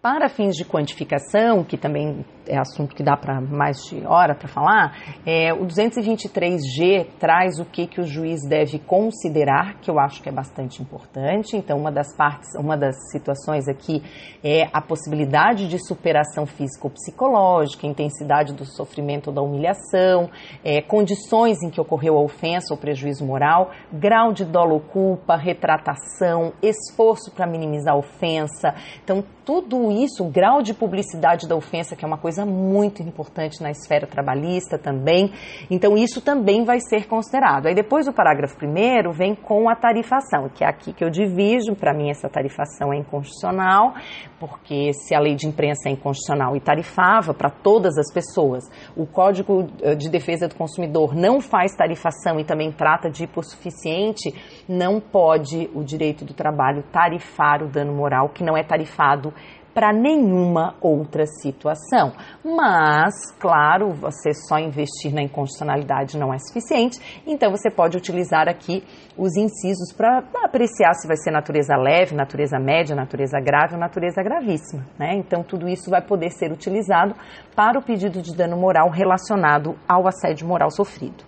Para 0.00 0.28
fins 0.28 0.54
de 0.54 0.64
quantificação, 0.64 1.64
que 1.64 1.76
também 1.76 2.24
é 2.46 2.56
assunto 2.56 2.94
que 2.94 3.02
dá 3.02 3.16
para 3.16 3.40
mais 3.40 3.78
de 3.84 4.06
hora 4.06 4.32
para 4.32 4.46
falar, 4.46 4.96
é, 5.26 5.52
o 5.52 5.66
223G 5.66 7.06
traz 7.18 7.58
o 7.58 7.64
que, 7.64 7.86
que 7.86 8.00
o 8.00 8.04
juiz 8.04 8.40
deve 8.48 8.78
considerar, 8.78 9.74
que 9.80 9.90
eu 9.90 9.98
acho 9.98 10.22
que 10.22 10.28
é 10.28 10.32
bastante 10.32 10.80
importante. 10.80 11.56
Então, 11.56 11.76
uma 11.76 11.90
das 11.90 12.16
partes, 12.16 12.54
uma 12.54 12.76
das 12.76 12.94
situações 13.10 13.66
aqui 13.66 14.00
é 14.42 14.68
a 14.72 14.80
possibilidade 14.80 15.68
de 15.68 15.84
superação 15.84 16.46
físico-psicológica, 16.46 17.84
intensidade 17.84 18.54
do 18.54 18.64
sofrimento 18.64 19.28
ou 19.28 19.34
da 19.34 19.42
humilhação, 19.42 20.30
é, 20.64 20.80
condições 20.80 21.60
em 21.62 21.70
que 21.70 21.80
ocorreu 21.80 22.16
a 22.16 22.22
ofensa 22.22 22.72
ou 22.72 22.78
prejuízo 22.78 23.26
moral, 23.26 23.72
grau 23.92 24.32
de 24.32 24.44
dolo 24.44 24.74
ou 24.74 24.80
culpa, 24.80 25.36
retratação, 25.36 26.52
esforço 26.62 27.32
para 27.32 27.48
minimizar 27.48 27.94
a 27.94 27.98
ofensa. 27.98 28.74
Então, 29.02 29.24
tudo 29.48 29.90
isso, 29.90 30.26
o 30.26 30.30
grau 30.30 30.60
de 30.60 30.74
publicidade 30.74 31.48
da 31.48 31.56
ofensa, 31.56 31.96
que 31.96 32.04
é 32.04 32.06
uma 32.06 32.18
coisa 32.18 32.44
muito 32.44 33.02
importante 33.02 33.62
na 33.62 33.70
esfera 33.70 34.06
trabalhista 34.06 34.76
também. 34.76 35.32
Então, 35.70 35.96
isso 35.96 36.20
também 36.20 36.66
vai 36.66 36.80
ser 36.80 37.06
considerado. 37.06 37.64
Aí, 37.64 37.74
depois 37.74 38.04
do 38.04 38.12
parágrafo 38.12 38.58
primeiro, 38.58 39.10
vem 39.10 39.34
com 39.34 39.70
a 39.70 39.74
tarifação, 39.74 40.50
que 40.50 40.62
é 40.62 40.68
aqui 40.68 40.92
que 40.92 41.02
eu 41.02 41.08
divido. 41.08 41.74
Para 41.74 41.94
mim, 41.94 42.10
essa 42.10 42.28
tarifação 42.28 42.92
é 42.92 42.98
inconstitucional, 42.98 43.94
porque 44.38 44.92
se 44.92 45.14
a 45.14 45.18
lei 45.18 45.34
de 45.34 45.46
imprensa 45.46 45.88
é 45.88 45.92
inconstitucional 45.92 46.54
e 46.54 46.60
tarifava 46.60 47.32
para 47.32 47.48
todas 47.48 47.96
as 47.96 48.12
pessoas, 48.12 48.64
o 48.94 49.06
Código 49.06 49.66
eh, 49.80 49.94
de 49.94 50.10
Defesa 50.10 50.46
do 50.46 50.56
Consumidor 50.56 51.16
não 51.16 51.40
faz 51.40 51.74
tarifação 51.74 52.38
e 52.38 52.44
também 52.44 52.70
trata 52.70 53.08
de 53.08 53.24
hipossuficiente, 53.24 54.30
não 54.68 55.00
pode 55.00 55.70
o 55.74 55.82
direito 55.82 56.22
do 56.22 56.34
trabalho 56.34 56.82
tarifar 56.92 57.62
o 57.62 57.68
dano 57.68 57.94
moral 57.94 58.28
que 58.28 58.44
não 58.44 58.54
é 58.54 58.62
tarifado 58.62 59.32
para 59.78 59.92
nenhuma 59.92 60.74
outra 60.80 61.24
situação. 61.24 62.10
Mas, 62.44 63.14
claro, 63.38 63.92
você 63.92 64.34
só 64.34 64.58
investir 64.58 65.14
na 65.14 65.22
incondicionalidade 65.22 66.18
não 66.18 66.34
é 66.34 66.38
suficiente, 66.40 66.98
então 67.24 67.52
você 67.52 67.70
pode 67.70 67.96
utilizar 67.96 68.48
aqui 68.48 68.82
os 69.16 69.36
incisos 69.36 69.92
para 69.96 70.24
apreciar 70.42 70.94
se 70.94 71.06
vai 71.06 71.16
ser 71.16 71.30
natureza 71.30 71.76
leve, 71.76 72.12
natureza 72.12 72.58
média, 72.58 72.96
natureza 72.96 73.38
grave 73.38 73.74
ou 73.74 73.78
natureza 73.78 74.20
gravíssima. 74.20 74.84
Né? 74.98 75.14
Então, 75.14 75.44
tudo 75.44 75.68
isso 75.68 75.88
vai 75.88 76.02
poder 76.02 76.30
ser 76.30 76.50
utilizado 76.50 77.14
para 77.54 77.78
o 77.78 77.82
pedido 77.82 78.20
de 78.20 78.34
dano 78.36 78.56
moral 78.56 78.90
relacionado 78.90 79.76
ao 79.86 80.08
assédio 80.08 80.44
moral 80.44 80.72
sofrido. 80.72 81.22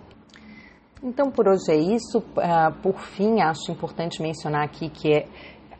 Então, 1.01 1.31
por 1.31 1.47
hoje 1.47 1.71
é 1.71 1.77
isso. 1.77 2.17
Uh, 2.17 2.73
por 2.83 2.99
fim, 2.99 3.39
acho 3.39 3.71
importante 3.71 4.21
mencionar 4.21 4.65
aqui 4.65 4.89
que 4.89 5.13
é, 5.13 5.25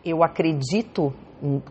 eu 0.05 0.23
acredito 0.23 1.13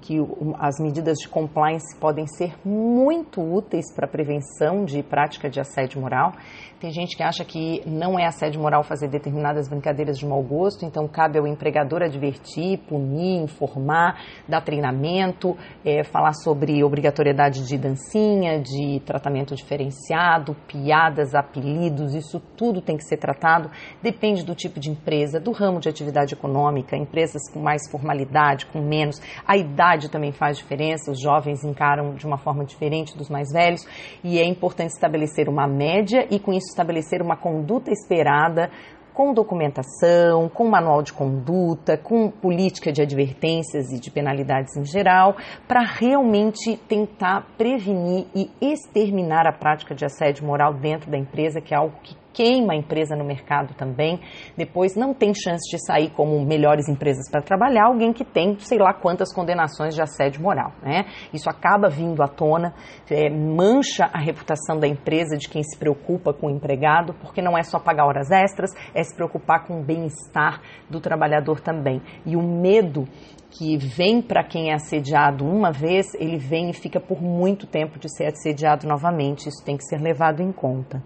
que 0.00 0.16
as 0.58 0.80
medidas 0.80 1.18
de 1.18 1.28
compliance 1.28 1.96
podem 1.96 2.26
ser 2.26 2.54
muito 2.64 3.40
úteis 3.40 3.92
para 3.94 4.06
a 4.06 4.08
prevenção 4.08 4.84
de 4.84 5.02
prática 5.02 5.48
de 5.48 5.60
assédio 5.60 6.00
moral. 6.00 6.32
Tem 6.80 6.90
gente 6.90 7.14
que 7.14 7.22
acha 7.22 7.44
que 7.44 7.82
não 7.84 8.18
é 8.18 8.24
assédio 8.24 8.58
moral 8.58 8.82
fazer 8.82 9.06
determinadas 9.06 9.68
brincadeiras 9.68 10.16
de 10.16 10.26
mau 10.26 10.42
gosto, 10.42 10.82
então 10.86 11.06
cabe 11.06 11.38
ao 11.38 11.46
empregador 11.46 12.02
advertir, 12.02 12.78
punir, 12.88 13.42
informar, 13.42 14.18
dar 14.48 14.62
treinamento, 14.62 15.54
é, 15.84 16.02
falar 16.02 16.32
sobre 16.32 16.82
obrigatoriedade 16.82 17.66
de 17.68 17.76
dancinha, 17.76 18.58
de 18.58 18.98
tratamento 19.04 19.54
diferenciado, 19.54 20.56
piadas, 20.66 21.34
apelidos, 21.34 22.14
isso 22.14 22.40
tudo 22.56 22.80
tem 22.80 22.96
que 22.96 23.04
ser 23.04 23.18
tratado. 23.18 23.70
Depende 24.02 24.42
do 24.42 24.54
tipo 24.54 24.80
de 24.80 24.88
empresa, 24.88 25.38
do 25.38 25.52
ramo 25.52 25.80
de 25.80 25.88
atividade 25.90 26.32
econômica, 26.32 26.96
empresas 26.96 27.42
com 27.52 27.60
mais 27.60 27.90
formalidade, 27.90 28.64
com 28.64 28.80
menos. 28.80 29.20
A 29.46 29.54
idade 29.54 30.10
também 30.10 30.32
faz 30.32 30.56
diferença, 30.56 31.10
os 31.10 31.20
jovens 31.20 31.62
encaram 31.62 32.14
de 32.14 32.24
uma 32.24 32.38
forma 32.38 32.64
diferente 32.64 33.18
dos 33.18 33.28
mais 33.28 33.52
velhos 33.52 33.86
e 34.24 34.38
é 34.38 34.46
importante 34.46 34.92
estabelecer 34.92 35.46
uma 35.46 35.68
média 35.68 36.26
e 36.30 36.40
com 36.40 36.54
isso 36.54 36.69
estabelecer 36.70 37.20
uma 37.20 37.36
conduta 37.36 37.90
esperada 37.90 38.70
com 39.12 39.34
documentação, 39.34 40.48
com 40.48 40.68
manual 40.68 41.02
de 41.02 41.12
conduta, 41.12 41.98
com 41.98 42.30
política 42.30 42.92
de 42.92 43.02
advertências 43.02 43.92
e 43.92 44.00
de 44.00 44.10
penalidades 44.10 44.76
em 44.76 44.84
geral, 44.84 45.36
para 45.68 45.80
realmente 45.82 46.76
tentar 46.88 47.46
prevenir 47.58 48.26
e 48.34 48.50
exterminar 48.60 49.46
a 49.46 49.52
prática 49.52 49.94
de 49.94 50.04
assédio 50.04 50.46
moral 50.46 50.72
dentro 50.72 51.10
da 51.10 51.18
empresa, 51.18 51.60
que 51.60 51.74
é 51.74 51.76
algo 51.76 51.94
que 52.02 52.16
queima 52.32 52.72
a 52.72 52.76
empresa 52.76 53.16
no 53.16 53.24
mercado 53.24 53.74
também. 53.74 54.20
Depois 54.56 54.94
não 54.96 55.12
tem 55.14 55.32
chance 55.34 55.70
de 55.70 55.84
sair 55.84 56.10
como 56.10 56.44
melhores 56.44 56.88
empresas 56.88 57.30
para 57.30 57.42
trabalhar 57.42 57.86
alguém 57.86 58.12
que 58.12 58.24
tem 58.24 58.58
sei 58.58 58.78
lá 58.78 58.92
quantas 58.92 59.32
condenações 59.32 59.94
de 59.94 60.02
assédio 60.02 60.42
moral. 60.42 60.72
Né? 60.82 61.04
Isso 61.32 61.48
acaba 61.48 61.88
vindo 61.88 62.22
à 62.22 62.28
tona, 62.28 62.74
é, 63.10 63.28
mancha 63.30 64.08
a 64.12 64.18
reputação 64.18 64.78
da 64.78 64.86
empresa 64.86 65.36
de 65.36 65.48
quem 65.48 65.62
se 65.62 65.78
preocupa 65.78 66.32
com 66.32 66.46
o 66.46 66.50
empregado, 66.50 67.14
porque 67.14 67.42
não 67.42 67.56
é 67.56 67.62
só 67.62 67.78
pagar 67.78 68.06
horas 68.06 68.30
extras, 68.30 68.70
é 68.94 69.02
se 69.02 69.14
preocupar 69.14 69.66
com 69.66 69.80
o 69.80 69.84
bem-estar 69.84 70.60
do 70.88 71.00
trabalhador 71.00 71.60
também. 71.60 72.00
E 72.24 72.36
o 72.36 72.42
medo 72.42 73.06
que 73.50 73.76
vem 73.76 74.22
para 74.22 74.44
quem 74.44 74.70
é 74.70 74.74
assediado 74.74 75.44
uma 75.44 75.72
vez, 75.72 76.14
ele 76.14 76.38
vem 76.38 76.70
e 76.70 76.72
fica 76.72 77.00
por 77.00 77.20
muito 77.20 77.66
tempo 77.66 77.98
de 77.98 78.08
ser 78.08 78.26
assediado 78.26 78.86
novamente. 78.86 79.48
Isso 79.48 79.64
tem 79.64 79.76
que 79.76 79.84
ser 79.84 80.00
levado 80.00 80.40
em 80.40 80.52
conta. 80.52 81.02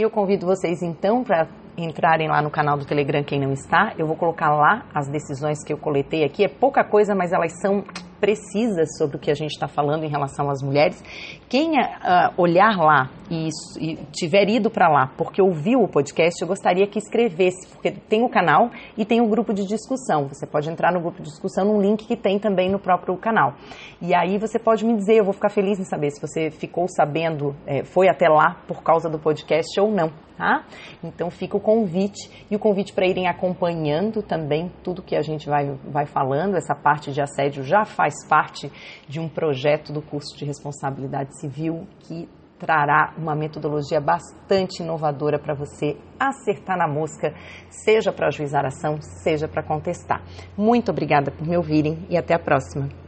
Eu 0.00 0.08
convido 0.08 0.46
vocês 0.46 0.80
então 0.80 1.22
para 1.22 1.46
entrarem 1.76 2.26
lá 2.26 2.40
no 2.40 2.50
canal 2.50 2.78
do 2.78 2.86
Telegram 2.86 3.22
quem 3.22 3.38
não 3.38 3.52
está. 3.52 3.92
Eu 3.98 4.06
vou 4.06 4.16
colocar 4.16 4.50
lá 4.50 4.86
as 4.94 5.08
decisões 5.08 5.62
que 5.62 5.74
eu 5.74 5.76
coletei 5.76 6.24
aqui. 6.24 6.42
É 6.42 6.48
pouca 6.48 6.82
coisa, 6.82 7.14
mas 7.14 7.32
elas 7.32 7.52
são 7.60 7.84
precisas 8.20 8.96
sobre 8.98 9.16
o 9.16 9.18
que 9.18 9.30
a 9.30 9.34
gente 9.34 9.52
está 9.52 9.66
falando 9.66 10.04
em 10.04 10.08
relação 10.08 10.50
às 10.50 10.62
mulheres. 10.62 11.02
Quem 11.48 11.72
uh, 11.72 12.32
olhar 12.36 12.76
lá 12.76 13.10
e, 13.30 13.48
e 13.80 13.96
tiver 14.12 14.48
ido 14.48 14.70
para 14.70 14.88
lá 14.88 15.10
porque 15.16 15.40
ouviu 15.40 15.80
o 15.82 15.88
podcast, 15.88 16.40
eu 16.40 16.46
gostaria 16.46 16.86
que 16.86 16.98
escrevesse, 16.98 17.66
porque 17.68 17.90
tem 17.90 18.22
o 18.22 18.28
canal 18.28 18.70
e 18.96 19.04
tem 19.04 19.20
o 19.20 19.28
grupo 19.28 19.52
de 19.54 19.66
discussão. 19.66 20.28
Você 20.28 20.46
pode 20.46 20.68
entrar 20.70 20.92
no 20.92 21.00
grupo 21.00 21.22
de 21.22 21.30
discussão 21.30 21.64
num 21.64 21.80
link 21.80 22.06
que 22.06 22.16
tem 22.16 22.38
também 22.38 22.70
no 22.70 22.78
próprio 22.78 23.16
canal. 23.16 23.54
E 24.00 24.14
aí 24.14 24.38
você 24.38 24.58
pode 24.58 24.84
me 24.84 24.94
dizer, 24.96 25.16
eu 25.16 25.24
vou 25.24 25.32
ficar 25.32 25.48
feliz 25.48 25.80
em 25.80 25.84
saber 25.84 26.10
se 26.10 26.20
você 26.20 26.50
ficou 26.50 26.86
sabendo, 26.88 27.54
é, 27.66 27.84
foi 27.84 28.08
até 28.08 28.28
lá 28.28 28.56
por 28.68 28.82
causa 28.82 29.08
do 29.08 29.18
podcast 29.18 29.80
ou 29.80 29.90
não 29.90 30.10
tá? 30.40 30.64
Então 31.04 31.30
fica 31.30 31.54
o 31.54 31.60
convite 31.60 32.46
e 32.50 32.56
o 32.56 32.58
convite 32.58 32.94
para 32.94 33.06
irem 33.06 33.28
acompanhando 33.28 34.22
também 34.22 34.72
tudo 34.82 35.02
que 35.02 35.14
a 35.14 35.20
gente 35.20 35.46
vai, 35.46 35.78
vai 35.84 36.06
falando. 36.06 36.56
Essa 36.56 36.74
parte 36.74 37.12
de 37.12 37.20
assédio 37.20 37.62
já 37.62 37.84
faz 37.84 38.26
parte 38.26 38.72
de 39.06 39.20
um 39.20 39.28
projeto 39.28 39.92
do 39.92 40.00
curso 40.00 40.34
de 40.38 40.46
responsabilidade 40.46 41.38
civil 41.38 41.86
que 42.00 42.26
trará 42.58 43.12
uma 43.18 43.34
metodologia 43.34 44.00
bastante 44.00 44.82
inovadora 44.82 45.38
para 45.38 45.54
você 45.54 45.96
acertar 46.18 46.76
na 46.76 46.88
mosca, 46.88 47.34
seja 47.68 48.12
para 48.12 48.28
ajuizar 48.28 48.64
a 48.64 48.68
ação, 48.68 48.98
seja 49.00 49.46
para 49.46 49.62
contestar. 49.62 50.22
Muito 50.56 50.90
obrigada 50.90 51.30
por 51.30 51.46
me 51.46 51.56
ouvirem 51.56 52.06
e 52.08 52.16
até 52.16 52.34
a 52.34 52.38
próxima. 52.38 53.00